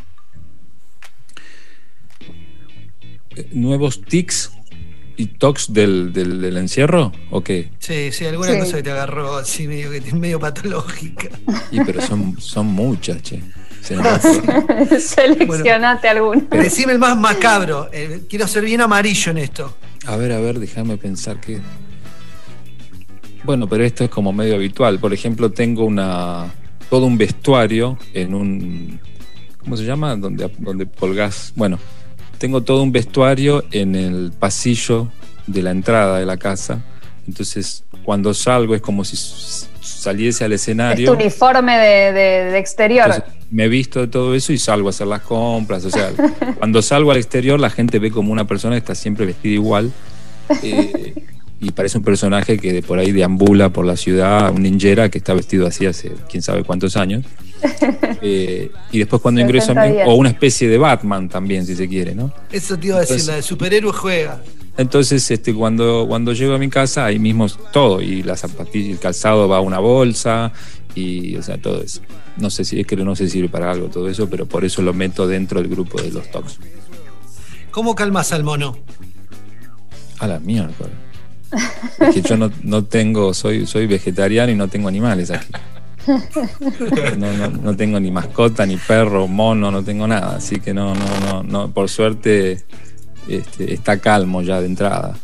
Eh, 3.36 3.50
¿Nuevos 3.52 4.02
tics 4.02 4.52
y 5.15 5.28
talks 5.28 5.73
del, 5.73 6.56
encierro 6.58 7.12
o 7.32 7.41
qué? 7.41 7.71
Sí, 7.80 8.12
sí, 8.12 8.26
alguna 8.26 8.60
cosa 8.60 8.78
que 8.78 8.84
te 8.84 8.91
agarró 8.91 9.38
así 9.38 9.67
medio, 9.67 9.89
que, 9.91 10.02
medio 10.13 10.39
patológica. 10.39 11.30
Y 11.71 11.84
pero 11.84 12.02
son, 12.02 12.39
son 12.39 12.67
muchas, 12.67 13.21
che. 13.21 13.41
Seleccionate 15.00 16.10
alguna. 16.10 16.41
Decime 16.52 16.93
el 16.93 17.00
más 17.00 17.17
macabro. 17.17 17.89
Eh, 17.91 18.23
quiero 18.30 18.47
ser 18.47 18.65
bien 18.65 18.82
amarillo 18.82 19.32
en 19.32 19.38
esto. 19.38 19.78
A 20.07 20.15
ver, 20.15 20.31
a 20.31 20.39
ver, 20.39 20.59
déjame 20.59 20.97
pensar 20.97 21.39
que. 21.39 21.59
Bueno, 23.43 23.67
pero 23.67 23.83
esto 23.83 24.03
es 24.03 24.09
como 24.09 24.33
medio 24.33 24.55
habitual. 24.55 24.99
Por 24.99 25.13
ejemplo, 25.13 25.51
tengo 25.51 25.85
una 25.85 26.51
todo 26.89 27.05
un 27.05 27.17
vestuario 27.17 27.97
en 28.13 28.33
un 28.33 28.99
¿cómo 29.59 29.75
se 29.75 29.83
llama? 29.83 30.15
Donde 30.15 30.49
donde 30.59 30.87
colgás, 30.87 31.51
bueno, 31.55 31.77
tengo 32.37 32.61
todo 32.63 32.83
un 32.83 32.91
vestuario 32.91 33.65
en 33.71 33.95
el 33.95 34.31
pasillo 34.31 35.09
de 35.45 35.61
la 35.61 35.71
entrada 35.71 36.19
de 36.19 36.25
la 36.25 36.37
casa. 36.37 36.85
Entonces, 37.27 37.83
cuando 38.03 38.33
salgo 38.33 38.75
es 38.75 38.81
como 38.81 39.03
si 39.03 39.17
saliese 39.81 40.45
al 40.45 40.53
escenario. 40.53 41.11
Es 41.11 41.17
tu 41.17 41.21
uniforme 41.21 41.77
de, 41.77 42.57
exterior. 42.57 43.23
Me 43.51 43.67
visto 43.67 44.01
de 44.01 44.07
todo 44.07 44.36
eso 44.36 44.53
y 44.53 44.57
salgo 44.57 44.88
a 44.88 44.91
hacer 44.91 45.07
las 45.07 45.21
compras. 45.21 45.86
O 45.86 45.89
sea, 45.89 46.12
cuando 46.57 46.81
salgo 46.81 47.12
al 47.12 47.17
exterior 47.17 47.60
la 47.60 47.69
gente 47.69 47.99
ve 47.99 48.12
como 48.12 48.31
una 48.31 48.45
persona 48.45 48.75
que 48.75 48.79
está 48.79 48.95
siempre 48.95 49.25
vestida 49.25 49.53
igual. 49.53 49.91
Eh, 50.63 51.13
y 51.60 51.71
parece 51.71 51.97
un 51.97 52.03
personaje 52.03 52.57
que 52.57 52.71
de 52.71 52.83
por 52.83 52.99
ahí 52.99 53.12
deambula 53.12 53.69
por 53.69 53.86
la 53.86 53.97
ciudad, 53.97 54.51
un 54.53 54.62
ninjera 54.62 55.10
que 55.10 55.17
está 55.17 55.33
vestido 55.33 55.65
así 55.65 55.88
hace 55.88 56.12
quién 56.29 56.43
sabe 56.43 56.63
cuántos 56.63 56.95
años. 56.97 57.25
Eh, 58.21 58.71
y 58.91 58.99
después 58.99 59.21
cuando 59.21 59.41
ingreso 59.41 59.73
a 59.73 60.07
o 60.07 60.15
una 60.15 60.29
especie 60.29 60.67
de 60.67 60.77
Batman 60.77 61.29
también, 61.29 61.65
si 61.65 61.75
se 61.75 61.88
quiere, 61.88 62.15
¿no? 62.15 62.31
Eso 62.51 62.77
te 62.77 62.88
iba 62.88 62.97
a 62.97 63.01
decir, 63.01 63.23
la 63.27 63.36
de 63.36 63.41
superhéroe 63.41 63.93
juega. 63.93 64.41
Entonces, 64.77 65.29
este, 65.31 65.53
cuando, 65.53 66.05
cuando 66.07 66.33
llego 66.33 66.53
a 66.53 66.57
mi 66.60 66.69
casa, 66.69 67.05
ahí 67.05 67.19
mismo 67.19 67.47
todo, 67.71 68.01
y 68.01 68.21
la 68.23 68.36
zapatilla, 68.36 68.91
el 68.91 68.99
calzado 68.99 69.47
va 69.47 69.57
a 69.57 69.62
una 69.62 69.79
bolsa, 69.79 70.51
y 70.97 71.36
o 71.36 71.43
sea, 71.43 71.57
todo 71.57 71.81
eso. 71.81 72.01
No 72.38 72.49
sé 72.49 72.65
si 72.65 72.79
es 72.79 72.88
que 72.88 72.95
no 72.95 73.15
se 73.15 73.29
sirve 73.29 73.49
para 73.49 73.71
algo 73.71 73.88
todo 73.88 74.10
eso, 74.10 74.29
pero 74.29 74.45
por 74.45 74.65
eso 74.65 74.81
lo 74.81 74.93
meto 74.93 75.27
dentro 75.27 75.62
del 75.62 75.69
grupo 75.69 76.01
de 76.01 76.12
los 76.12 76.29
tocs. 76.31 76.60
¿Cómo 77.71 77.93
calmas 77.93 78.31
al 78.31 78.43
mono? 78.43 78.77
A 80.19 80.27
la 80.27 80.39
mierda. 80.39 80.73
Es 81.99 82.15
que 82.15 82.21
yo 82.21 82.36
no, 82.36 82.83
tengo, 82.83 83.33
soy, 83.33 83.67
soy 83.67 83.86
vegetariano 83.86 84.51
y 84.51 84.55
no 84.55 84.67
tengo 84.67 84.88
animales 84.88 85.31
aquí. 85.31 85.53
No, 87.17 87.75
tengo 87.75 87.99
ni 87.99 88.12
mascota, 88.12 88.65
ni 88.65 88.77
perro, 88.77 89.27
mono, 89.27 89.69
no 89.69 89.83
tengo 89.83 90.07
nada. 90.07 90.38
Así 90.38 90.60
que 90.60 90.73
no, 90.73 90.95
no, 90.95 91.19
no, 91.19 91.43
no. 91.43 91.71
Por 91.71 91.89
suerte 91.89 92.63
este, 93.27 93.73
está 93.73 93.99
calmo 93.99 94.41
ya 94.41 94.60
de 94.60 94.67
entrada. 94.67 95.17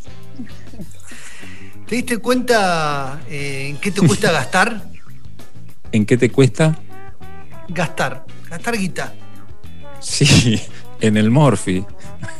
¿Te 1.87 1.95
diste 1.95 2.17
cuenta 2.17 3.21
eh, 3.29 3.67
en 3.69 3.77
qué 3.77 3.91
te 3.91 4.05
cuesta 4.05 4.31
gastar? 4.31 4.92
¿En 5.93 6.07
qué 6.07 6.17
te 6.17 6.31
cuesta? 6.31 6.75
Gastar, 7.69 8.25
gastar 8.49 8.77
guita. 8.77 9.13
Sí, 9.99 10.59
en 11.01 11.17
el 11.17 11.29
Morphy. 11.29 11.85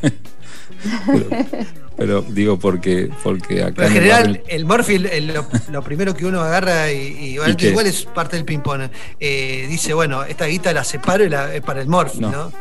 pero, 1.96 2.24
digo 2.24 2.58
porque, 2.58 3.12
porque 3.22 3.64
acá. 3.64 3.86
en 3.86 3.94
general, 3.94 4.44
el, 4.48 4.66
Morphy, 4.66 4.98
lo, 4.98 5.84
primero 5.84 6.16
que 6.16 6.26
uno 6.26 6.42
agarra 6.42 6.92
y, 6.92 7.38
igual 7.38 7.86
es 7.86 8.06
parte 8.06 8.38
del 8.38 8.44
ping-pong. 8.44 8.90
Eh, 9.20 9.68
dice, 9.70 9.94
bueno, 9.94 10.24
esta 10.24 10.48
guita 10.48 10.74
la 10.74 10.84
separo 10.84 11.24
y 11.24 11.30
la, 11.30 11.54
es 11.54 11.62
para 11.62 11.82
el 11.82 11.88
Morphy, 11.88 12.22
¿no? 12.22 12.52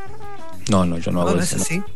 No, 0.71 0.85
no, 0.85 0.99
yo 0.99 1.11
no 1.11 1.23
hago 1.23 1.35
no, 1.35 1.41
eso. 1.41 1.57
¿No 1.57 1.63
es 1.63 1.67
así? 1.69 1.79
No, 1.79 1.87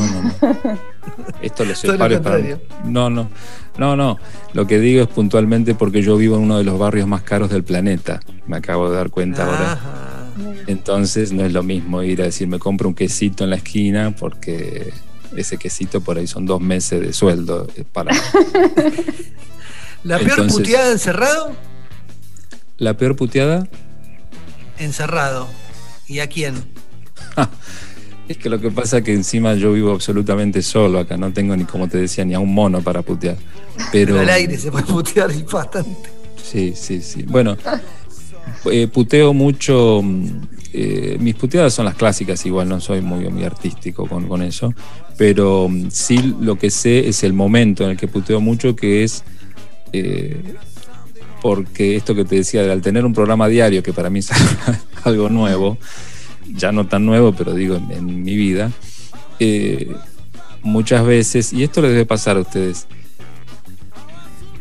no, 0.00 0.22
no. 0.22 0.34
Esto 1.42 1.64
lo 1.64 1.74
separo 1.74 2.20
para. 2.22 2.58
No, 2.84 3.10
no. 3.10 3.30
No, 3.78 3.96
no. 3.96 4.18
Lo 4.52 4.66
que 4.66 4.78
digo 4.78 5.02
es 5.02 5.08
puntualmente 5.08 5.74
porque 5.74 6.02
yo 6.02 6.16
vivo 6.16 6.36
en 6.36 6.42
uno 6.42 6.58
de 6.58 6.64
los 6.64 6.78
barrios 6.78 7.06
más 7.06 7.22
caros 7.22 7.50
del 7.50 7.64
planeta. 7.64 8.20
Me 8.46 8.56
acabo 8.56 8.90
de 8.90 8.96
dar 8.96 9.10
cuenta 9.10 9.44
ahora. 9.44 9.80
Entonces 10.66 11.32
no 11.32 11.44
es 11.44 11.52
lo 11.52 11.62
mismo 11.62 12.02
ir 12.02 12.20
a 12.22 12.24
decir 12.24 12.48
me 12.48 12.58
compro 12.58 12.88
un 12.88 12.94
quesito 12.94 13.44
en 13.44 13.50
la 13.50 13.56
esquina 13.56 14.14
porque 14.18 14.92
ese 15.36 15.58
quesito 15.58 16.00
por 16.00 16.18
ahí 16.18 16.26
son 16.26 16.44
dos 16.44 16.60
meses 16.60 17.00
de 17.00 17.12
sueldo 17.12 17.68
eh, 17.76 17.84
para. 17.90 18.14
¿La 20.04 20.18
peor 20.18 20.48
puteada 20.48 20.92
encerrado? 20.92 21.52
¿La 22.78 22.96
peor 22.96 23.14
puteada? 23.14 23.68
Encerrado. 24.78 25.46
¿Y 26.08 26.18
a 26.18 26.26
quién? 26.26 26.54
Es 28.28 28.38
que 28.38 28.48
lo 28.48 28.58
que 28.58 28.70
pasa 28.70 28.98
es 28.98 29.04
que 29.04 29.12
encima 29.12 29.54
yo 29.54 29.72
vivo 29.72 29.92
absolutamente 29.92 30.62
solo 30.62 30.98
acá, 30.98 31.16
no 31.16 31.32
tengo 31.32 31.54
ni, 31.56 31.64
como 31.64 31.88
te 31.88 31.98
decía, 31.98 32.24
ni 32.24 32.34
a 32.34 32.40
un 32.40 32.54
mono 32.54 32.80
para 32.80 33.02
putear. 33.02 33.36
Pero 33.92 34.18
al 34.18 34.30
aire 34.30 34.56
se 34.56 34.70
puede 34.70 34.84
putear 34.84 35.30
y 35.30 35.42
bastante. 35.42 36.08
Sí, 36.42 36.72
sí, 36.74 37.02
sí. 37.02 37.24
Bueno, 37.24 37.56
eh, 38.70 38.88
puteo 38.88 39.34
mucho. 39.34 40.00
Mm, 40.02 40.26
eh, 40.72 41.16
mis 41.20 41.36
puteadas 41.36 41.72
son 41.72 41.84
las 41.84 41.94
clásicas, 41.94 42.44
igual 42.46 42.68
no 42.68 42.80
soy 42.80 43.00
muy, 43.00 43.28
muy 43.28 43.44
artístico 43.44 44.06
con, 44.08 44.26
con, 44.26 44.42
eso. 44.42 44.74
Pero 45.16 45.68
mm, 45.68 45.90
sí 45.90 46.34
lo 46.40 46.58
que 46.58 46.70
sé 46.70 47.08
es 47.08 47.24
el 47.24 47.32
momento 47.32 47.84
en 47.84 47.90
el 47.90 47.96
que 47.96 48.08
puteo 48.08 48.40
mucho, 48.40 48.74
que 48.74 49.04
es. 49.04 49.22
Eh, 49.92 50.42
porque 51.42 51.94
esto 51.94 52.14
que 52.14 52.24
te 52.24 52.36
decía, 52.36 52.72
al 52.72 52.80
tener 52.80 53.04
un 53.04 53.12
programa 53.12 53.48
diario, 53.48 53.82
que 53.82 53.92
para 53.92 54.08
mí 54.08 54.20
es 54.20 54.30
algo 55.04 55.28
nuevo, 55.28 55.76
ya 56.48 56.72
no 56.72 56.86
tan 56.86 57.06
nuevo, 57.06 57.32
pero 57.32 57.54
digo 57.54 57.76
en, 57.76 58.22
mi 58.22 58.36
vida, 58.36 58.70
eh, 59.38 59.94
muchas 60.62 61.04
veces, 61.04 61.52
y 61.52 61.62
esto 61.62 61.82
les 61.82 61.92
debe 61.92 62.06
pasar 62.06 62.36
a 62.36 62.40
ustedes, 62.40 62.86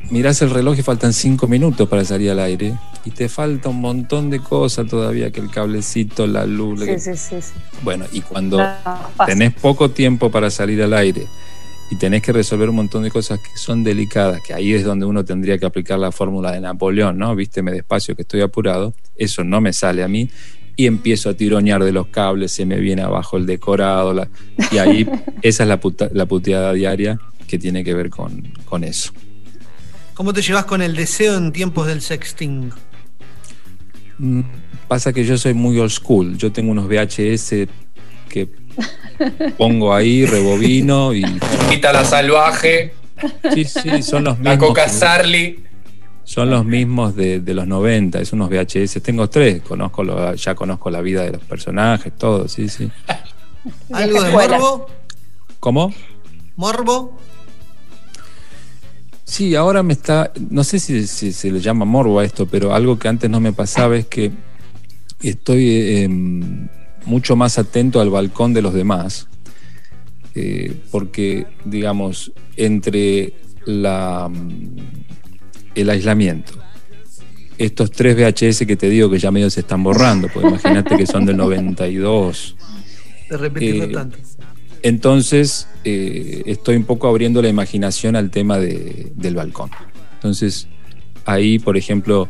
mirás 0.09 0.41
el 0.41 0.49
reloj 0.49 0.77
y 0.77 0.83
faltan 0.83 1.13
cinco 1.13 1.47
minutos 1.47 1.87
para 1.89 2.05
salir 2.05 2.31
al 2.31 2.39
aire 2.39 2.75
y 3.05 3.11
te 3.11 3.27
falta 3.29 3.69
un 3.69 3.81
montón 3.81 4.29
de 4.29 4.39
cosas 4.39 4.87
todavía, 4.87 5.31
que 5.31 5.41
el 5.41 5.49
cablecito, 5.49 6.27
la 6.27 6.45
luz. 6.45 6.81
Sí, 6.81 6.99
sí, 6.99 7.15
sí, 7.41 7.53
bueno, 7.83 8.05
y 8.11 8.21
cuando 8.21 8.63
tenés 9.25 9.53
poco 9.53 9.91
tiempo 9.91 10.29
para 10.31 10.49
salir 10.49 10.81
al 10.83 10.93
aire 10.93 11.27
y 11.89 11.95
tenés 11.97 12.21
que 12.21 12.31
resolver 12.31 12.69
un 12.69 12.75
montón 12.77 13.03
de 13.03 13.11
cosas 13.11 13.39
que 13.39 13.57
son 13.57 13.83
delicadas, 13.83 14.41
que 14.41 14.53
ahí 14.53 14.73
es 14.73 14.83
donde 14.83 15.05
uno 15.05 15.25
tendría 15.25 15.57
que 15.57 15.65
aplicar 15.65 15.99
la 15.99 16.11
fórmula 16.11 16.51
de 16.51 16.61
Napoleón, 16.61 17.17
¿no? 17.17 17.35
Vísteme 17.35 17.71
despacio 17.71 18.15
que 18.15 18.21
estoy 18.21 18.41
apurado, 18.41 18.93
eso 19.15 19.43
no 19.43 19.59
me 19.59 19.73
sale 19.73 20.03
a 20.03 20.07
mí 20.07 20.29
y 20.75 20.87
empiezo 20.87 21.29
a 21.29 21.33
tironear 21.33 21.83
de 21.83 21.91
los 21.91 22.07
cables, 22.07 22.51
se 22.51 22.65
me 22.65 22.79
viene 22.79 23.01
abajo 23.01 23.37
el 23.37 23.45
decorado, 23.45 24.27
y 24.71 24.77
ahí 24.77 25.07
esa 25.41 25.63
es 25.63 25.69
la, 25.69 25.79
la, 26.13 26.25
puteada 26.25 26.73
diaria 26.73 27.19
que 27.47 27.59
tiene 27.59 27.83
que 27.83 27.93
ver 27.93 28.09
con, 28.09 28.41
con, 28.65 28.83
eso. 28.83 29.11
¿Cómo 30.13 30.33
te 30.33 30.41
llevas 30.41 30.65
con 30.65 30.81
el 30.81 30.95
deseo 30.95 31.37
en 31.37 31.51
tiempos 31.51 31.87
del 31.87 32.01
sexting? 32.01 32.71
Mm, 34.17 34.41
pasa 34.87 35.13
que 35.13 35.23
yo 35.25 35.37
soy 35.37 35.53
muy 35.53 35.77
old 35.79 35.91
school, 35.91 36.37
yo 36.37 36.51
tengo 36.51 36.71
unos 36.71 36.87
VHS 36.87 37.67
que 38.29 38.49
pongo 39.57 39.93
ahí, 39.93 40.25
rebobino 40.25 41.13
y... 41.13 41.23
Quita 41.69 41.93
la 41.93 42.03
salvaje. 42.03 42.93
Sí, 43.53 43.65
sí, 43.65 44.01
son 44.01 44.23
los 44.23 44.39
mismos. 44.39 44.53
La 44.53 44.57
Coca 44.57 44.89
Sarli. 44.89 45.63
Son 46.23 46.49
los 46.49 46.65
mismos 46.65 47.15
de, 47.15 47.41
los 47.45 47.67
90, 47.67 48.19
es 48.19 48.33
unos 48.33 48.49
VHS. 48.49 49.01
Tengo 49.01 49.29
tres, 49.29 49.61
conozco 49.61 50.03
ya 50.35 50.55
conozco 50.55 50.89
la 50.89 51.01
vida 51.01 51.23
de 51.23 51.31
los 51.31 51.43
personajes, 51.43 52.13
todo, 52.17 52.47
sí, 52.47 52.69
sí. 52.69 52.89
¿Algo 53.91 54.23
de 54.23 54.31
morbo? 54.31 54.87
¿Cómo? 55.59 55.93
¿Morbo? 56.55 57.17
Sí, 59.23 59.55
ahora 59.55 59.83
me 59.83 59.93
está, 59.93 60.31
no 60.49 60.63
sé 60.63 60.79
si, 60.79 61.07
se 61.07 61.51
le 61.51 61.59
llama 61.59 61.85
morbo 61.85 62.19
a 62.19 62.25
esto, 62.25 62.45
pero 62.45 62.73
algo 62.73 62.99
que 62.99 63.07
antes 63.07 63.29
no 63.29 63.39
me 63.39 63.53
pasaba 63.53 63.97
es 63.97 64.05
que 64.05 64.31
estoy 65.21 65.97
em, 66.03 66.67
mucho 67.05 67.35
más 67.35 67.57
atento 67.57 67.99
al 67.99 68.09
balcón 68.09 68.53
de 68.53 68.61
los 68.61 68.73
demás, 68.73 69.27
eh, 70.35 70.75
porque, 70.91 71.47
digamos, 71.65 72.31
entre 72.57 73.33
la 73.65 74.29
el 75.75 75.89
aislamiento 75.89 76.53
estos 77.57 77.91
tres 77.91 78.15
VHS 78.15 78.65
que 78.65 78.75
te 78.75 78.89
digo 78.89 79.09
que 79.09 79.19
ya 79.19 79.31
medio 79.31 79.49
se 79.49 79.61
están 79.61 79.83
borrando, 79.83 80.27
porque 80.33 80.49
imagínate 80.49 80.97
que 80.97 81.05
son 81.05 81.25
del 81.25 81.37
92. 81.37 82.55
De 83.29 83.37
repetirlo 83.37 83.89
tanto. 83.91 84.17
Entonces, 84.81 85.67
estoy 85.83 86.75
un 86.75 86.83
poco 86.83 87.07
abriendo 87.07 87.41
la 87.41 87.49
imaginación 87.49 88.15
al 88.15 88.31
tema 88.31 88.59
del 88.59 89.35
balcón. 89.35 89.69
Entonces, 90.15 90.67
ahí, 91.25 91.59
por 91.59 91.77
ejemplo, 91.77 92.27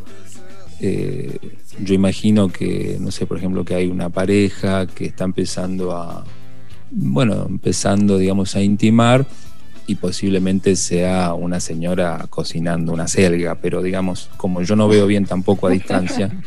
yo 0.80 1.94
imagino 1.94 2.48
que, 2.48 2.98
no 3.00 3.10
sé, 3.10 3.26
por 3.26 3.38
ejemplo, 3.38 3.64
que 3.64 3.74
hay 3.74 3.88
una 3.88 4.10
pareja 4.10 4.86
que 4.86 5.06
está 5.06 5.24
empezando 5.24 5.92
a, 5.92 6.24
bueno, 6.90 7.46
empezando, 7.48 8.18
digamos, 8.18 8.54
a 8.54 8.62
intimar 8.62 9.26
y 9.86 9.96
posiblemente 9.96 10.76
sea 10.76 11.34
una 11.34 11.60
señora 11.60 12.26
cocinando 12.30 12.92
una 12.92 13.08
selga, 13.08 13.56
pero 13.56 13.82
digamos, 13.82 14.30
como 14.36 14.62
yo 14.62 14.76
no 14.76 14.88
veo 14.88 15.06
bien 15.06 15.26
tampoco 15.26 15.66
a 15.66 15.70
distancia. 15.70 16.30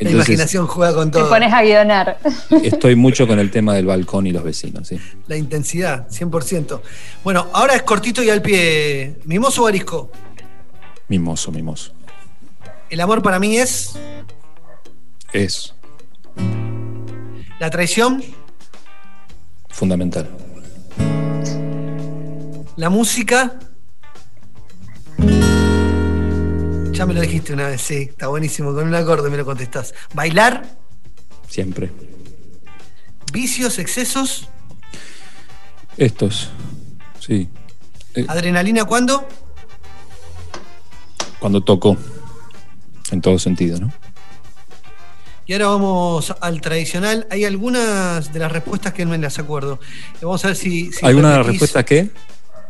La 0.00 0.10
imaginación 0.10 0.66
juega 0.66 0.94
con 0.94 1.10
todo. 1.10 1.24
Te 1.24 1.28
pones 1.28 1.52
a 1.52 1.62
guionar. 1.62 2.18
Estoy 2.62 2.96
mucho 2.96 3.26
con 3.26 3.38
el 3.38 3.50
tema 3.50 3.74
del 3.74 3.86
balcón 3.86 4.26
y 4.26 4.32
los 4.32 4.42
vecinos, 4.42 4.88
sí. 4.88 4.98
La 5.26 5.36
intensidad, 5.36 6.08
100%. 6.08 6.80
Bueno, 7.22 7.48
ahora 7.52 7.74
es 7.74 7.82
cortito 7.82 8.22
y 8.22 8.30
al 8.30 8.42
pie. 8.42 9.16
¿Mimoso 9.24 9.64
o 9.64 9.66
arisco? 9.66 10.10
Mimoso, 11.08 11.52
mimoso. 11.52 11.92
¿El 12.90 13.00
amor 13.00 13.22
para 13.22 13.38
mí 13.38 13.56
es? 13.56 13.96
Es. 15.32 15.74
¿La 17.58 17.70
traición? 17.70 18.22
Fundamental. 19.68 20.28
La 22.76 22.90
música. 22.90 23.58
Ya 26.90 27.06
me 27.06 27.14
lo 27.14 27.20
dijiste 27.22 27.54
una 27.54 27.68
vez, 27.68 27.80
sí, 27.80 28.08
está 28.10 28.28
buenísimo. 28.28 28.74
Con 28.74 28.86
un 28.86 28.94
acorde 28.94 29.30
me 29.30 29.38
lo 29.38 29.46
contestás. 29.46 29.94
¿Bailar? 30.12 30.76
Siempre. 31.48 31.90
¿Vicios, 33.32 33.78
excesos? 33.78 34.48
Estos, 35.96 36.50
sí. 37.18 37.48
Eh, 38.14 38.26
¿Adrenalina 38.28 38.84
cuándo? 38.84 39.26
Cuando 41.38 41.62
toco, 41.62 41.96
en 43.10 43.20
todo 43.22 43.38
sentido, 43.38 43.78
¿no? 43.80 43.92
Y 45.46 45.52
ahora 45.52 45.68
vamos 45.68 46.34
al 46.40 46.60
tradicional. 46.60 47.26
Hay 47.30 47.44
algunas 47.44 48.32
de 48.32 48.38
las 48.38 48.50
respuestas 48.50 48.92
que 48.92 49.04
no 49.04 49.12
me 49.12 49.18
las 49.18 49.38
acuerdo. 49.38 49.78
Vamos 50.20 50.44
a 50.44 50.48
ver 50.48 50.56
si. 50.56 50.90
¿Hay 51.02 51.14
una 51.14 51.30
de 51.30 51.36
las 51.38 51.46
respuestas 51.46 51.84
qué? 51.84 52.10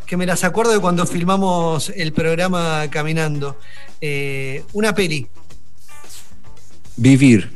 Que 0.06 0.16
me 0.16 0.26
las 0.26 0.44
acuerdo 0.44 0.72
de 0.72 0.80
cuando 0.80 1.06
filmamos 1.06 1.90
el 1.90 2.12
programa 2.12 2.88
Caminando. 2.90 3.58
Eh, 4.00 4.64
una 4.72 4.94
peli. 4.94 5.26
Vivir. 6.96 7.50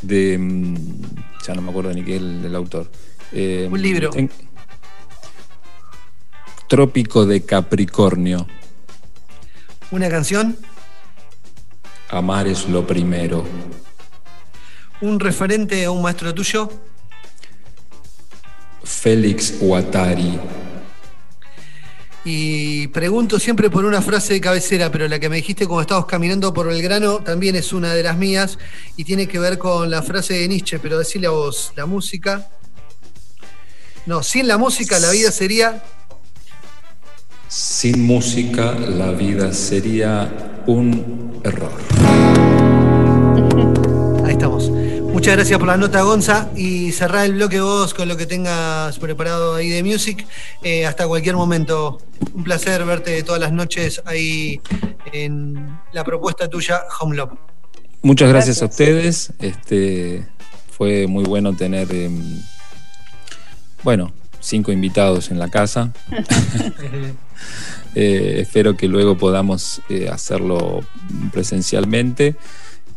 De. 0.00 0.38
Mm, 0.38 0.76
ya 1.46 1.54
no 1.54 1.62
me 1.62 1.70
acuerdo 1.70 1.92
ni 1.92 2.04
qué 2.04 2.16
el, 2.16 2.44
el 2.44 2.54
autor. 2.54 2.90
Eh, 3.32 3.68
Un 3.70 3.82
libro. 3.82 4.10
Trópico 6.68 7.26
de 7.26 7.44
Capricornio. 7.44 8.46
¿Una 9.90 10.08
canción? 10.08 10.56
Amar 12.08 12.46
es 12.46 12.68
lo 12.68 12.86
primero 12.86 13.44
un 15.02 15.18
referente 15.18 15.84
a 15.84 15.90
un 15.90 16.00
maestro 16.00 16.32
tuyo? 16.32 16.70
Félix 18.84 19.58
Guattari. 19.58 20.38
Y 22.24 22.86
pregunto 22.88 23.40
siempre 23.40 23.68
por 23.68 23.84
una 23.84 24.00
frase 24.00 24.34
de 24.34 24.40
cabecera, 24.40 24.92
pero 24.92 25.08
la 25.08 25.18
que 25.18 25.28
me 25.28 25.36
dijiste 25.36 25.66
cuando 25.66 25.82
estábamos 25.82 26.08
caminando 26.08 26.52
por 26.54 26.68
Belgrano 26.68 27.18
también 27.18 27.56
es 27.56 27.72
una 27.72 27.94
de 27.94 28.02
las 28.04 28.16
mías 28.16 28.58
y 28.96 29.02
tiene 29.02 29.26
que 29.26 29.40
ver 29.40 29.58
con 29.58 29.90
la 29.90 30.02
frase 30.02 30.34
de 30.34 30.46
Nietzsche, 30.46 30.78
pero 30.78 30.98
decirle 30.98 31.26
a 31.26 31.30
vos, 31.30 31.72
la 31.74 31.86
música. 31.86 32.48
No, 34.06 34.22
sin 34.22 34.46
la 34.46 34.56
música 34.56 35.00
la 35.00 35.10
vida 35.10 35.32
sería. 35.32 35.82
Sin 37.48 38.06
música 38.06 38.72
la 38.72 39.10
vida 39.10 39.52
sería 39.52 40.62
un 40.66 41.40
error. 41.44 41.72
Muchas 45.22 45.36
gracias 45.36 45.58
por 45.60 45.68
la 45.68 45.76
nota, 45.76 46.02
Gonza. 46.02 46.50
Y 46.56 46.90
cerrar 46.90 47.26
el 47.26 47.34
bloque 47.34 47.60
vos 47.60 47.94
con 47.94 48.08
lo 48.08 48.16
que 48.16 48.26
tengas 48.26 48.98
preparado 48.98 49.54
ahí 49.54 49.68
de 49.68 49.84
music. 49.84 50.26
Eh, 50.64 50.84
hasta 50.84 51.06
cualquier 51.06 51.36
momento. 51.36 51.98
Un 52.34 52.42
placer 52.42 52.84
verte 52.84 53.22
todas 53.22 53.40
las 53.40 53.52
noches 53.52 54.02
ahí 54.04 54.60
en 55.12 55.78
la 55.92 56.02
propuesta 56.02 56.48
tuya, 56.48 56.82
Home 56.98 57.14
Love. 57.14 57.38
Muchas 58.02 58.30
gracias, 58.30 58.62
a 58.62 58.64
ustedes. 58.64 59.32
Este, 59.38 60.26
fue 60.76 61.06
muy 61.06 61.22
bueno 61.22 61.54
tener, 61.54 61.94
em, 61.94 62.42
bueno, 63.84 64.12
cinco 64.40 64.72
invitados 64.72 65.30
en 65.30 65.38
la 65.38 65.48
casa. 65.48 65.92
Eh, 67.94 68.40
espero 68.40 68.74
que 68.74 68.88
luego 68.88 69.18
podamos 69.18 69.82
eh, 69.90 70.08
hacerlo 70.08 70.80
presencialmente. 71.30 72.36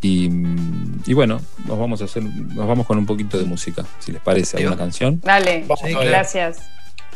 Y, 0.07 1.13
bueno, 1.13 1.41
nos 1.65 1.79
vamos 1.79 1.99
a 2.01 2.05
hacer, 2.05 2.21
nos 2.23 2.67
vamos 2.67 2.85
con 2.85 2.99
un 2.99 3.07
poquito 3.07 3.39
de 3.39 3.45
música, 3.45 3.83
si 3.97 4.11
les 4.11 4.21
parece, 4.21 4.57
¿Hay 4.57 4.65
una 4.65 4.77
canción? 4.77 5.19
Dale, 5.23 5.65
gracias. 6.03 6.59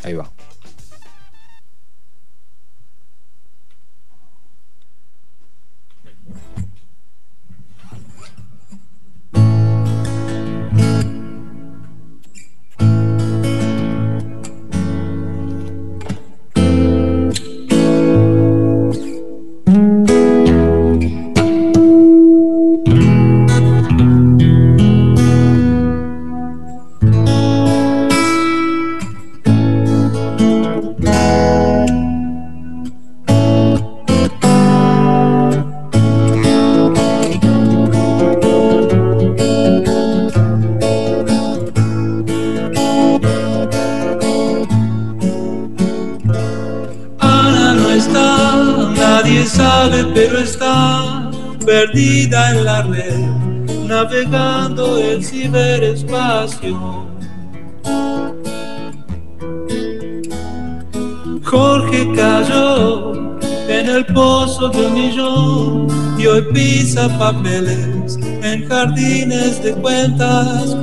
Ahí 0.02 0.14
va. 0.14 0.28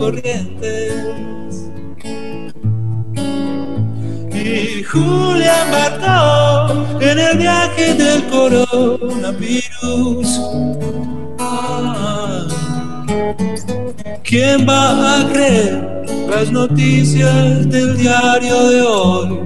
Corrientes. 0.08 1.70
Y 4.34 4.82
Julia 4.84 5.65
embarcó 5.65 7.02
en 7.02 7.20
el 7.20 7.38
viaje 7.38 7.93
del 7.93 8.26
coronavirus 8.28 10.41
¿Quién 14.24 14.65
va 14.67 15.20
a 15.20 15.30
creer 15.30 16.04
las 16.30 16.52
noticias 16.52 17.70
del 17.70 17.98
diario 17.98 18.70
de 18.70 18.82
hoy? 18.82 19.39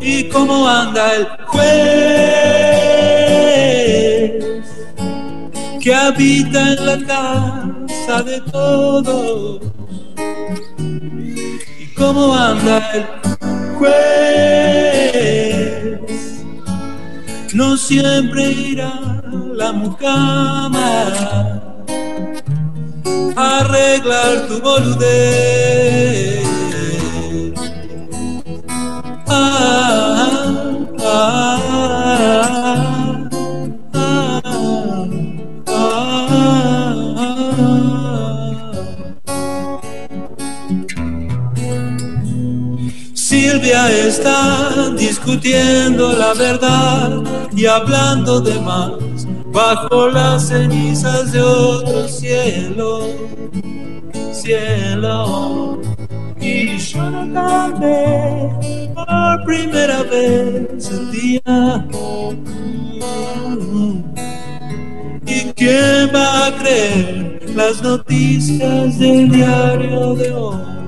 ¿Y 0.00 0.24
cómo 0.28 0.68
anda 0.68 1.14
el 1.14 1.26
juez 1.46 2.30
que 5.80 5.94
habita 5.94 6.74
en 6.74 6.86
la 6.86 6.98
de 8.18 8.40
todos? 8.40 9.62
¿Y 11.78 11.86
cómo 11.96 12.34
anda 12.34 12.90
el 12.92 13.06
juez? 13.78 14.00
No 17.54 17.76
siempre 17.76 18.50
irá 18.50 19.22
la 19.54 19.72
mucama 19.72 21.60
arreglar 23.36 24.46
tu 24.48 24.60
boludez. 24.60 26.44
Ah, 29.26 30.76
ah, 31.00 32.89
están 43.88 44.96
discutiendo 44.96 46.12
la 46.12 46.34
verdad 46.34 47.22
y 47.54 47.66
hablando 47.66 48.40
de 48.40 48.60
más 48.60 48.92
bajo 49.52 50.08
las 50.08 50.48
cenizas 50.48 51.32
de 51.32 51.40
otro 51.40 52.08
cielo, 52.08 53.08
cielo. 54.32 55.80
Y 56.40 56.78
yo 56.78 57.10
no 57.10 57.34
canté 57.34 58.48
por 58.94 59.44
primera 59.44 60.02
vez 60.02 60.90
el 60.90 61.10
día. 61.10 61.86
¿Y 65.26 65.52
quién 65.52 66.10
va 66.14 66.46
a 66.46 66.56
creer 66.56 67.42
las 67.54 67.82
noticias 67.82 68.98
del 68.98 69.30
diario 69.30 70.14
de 70.14 70.32
hoy? 70.32 70.79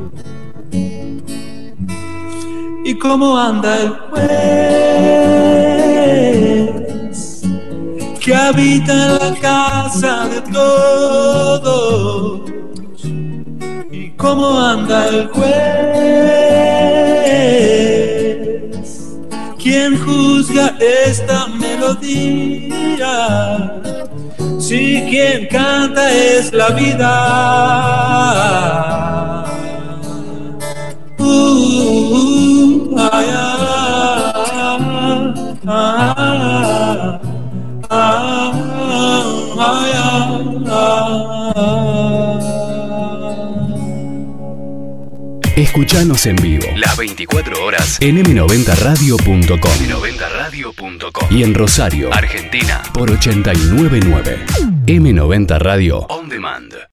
¿Y 2.92 2.98
cómo 2.98 3.38
anda 3.38 3.80
el 3.80 3.88
juez 4.10 4.28
que 8.20 8.34
habita 8.34 8.92
en 8.92 9.14
la 9.18 9.34
casa 9.40 10.28
de 10.28 10.42
todos? 10.52 12.42
¿Y 13.90 14.10
cómo 14.10 14.60
anda 14.60 15.08
el 15.08 15.26
juez? 15.28 15.48
¿Quién 19.56 19.98
juzga 20.04 20.76
esta 21.06 21.46
melodía? 21.46 23.14
Si 24.58 25.02
quien 25.08 25.48
canta 25.48 26.12
es 26.12 26.52
la 26.52 26.68
vida. 26.72 27.12
Escuchanos 45.56 46.26
en 46.26 46.36
vivo. 46.36 46.66
Las 46.76 46.96
24 46.96 47.64
horas. 47.64 47.98
En 48.00 48.16
m90radio.com 48.22 49.72
m90radio.com 49.72 51.28
y 51.30 51.42
en 51.42 51.54
Rosario, 51.54 52.12
Argentina. 52.12 52.82
Por 52.92 53.10
899 53.10 54.44
M90 54.86 55.58
Radio. 55.58 55.98
On 56.08 56.28
Demand. 56.28 56.72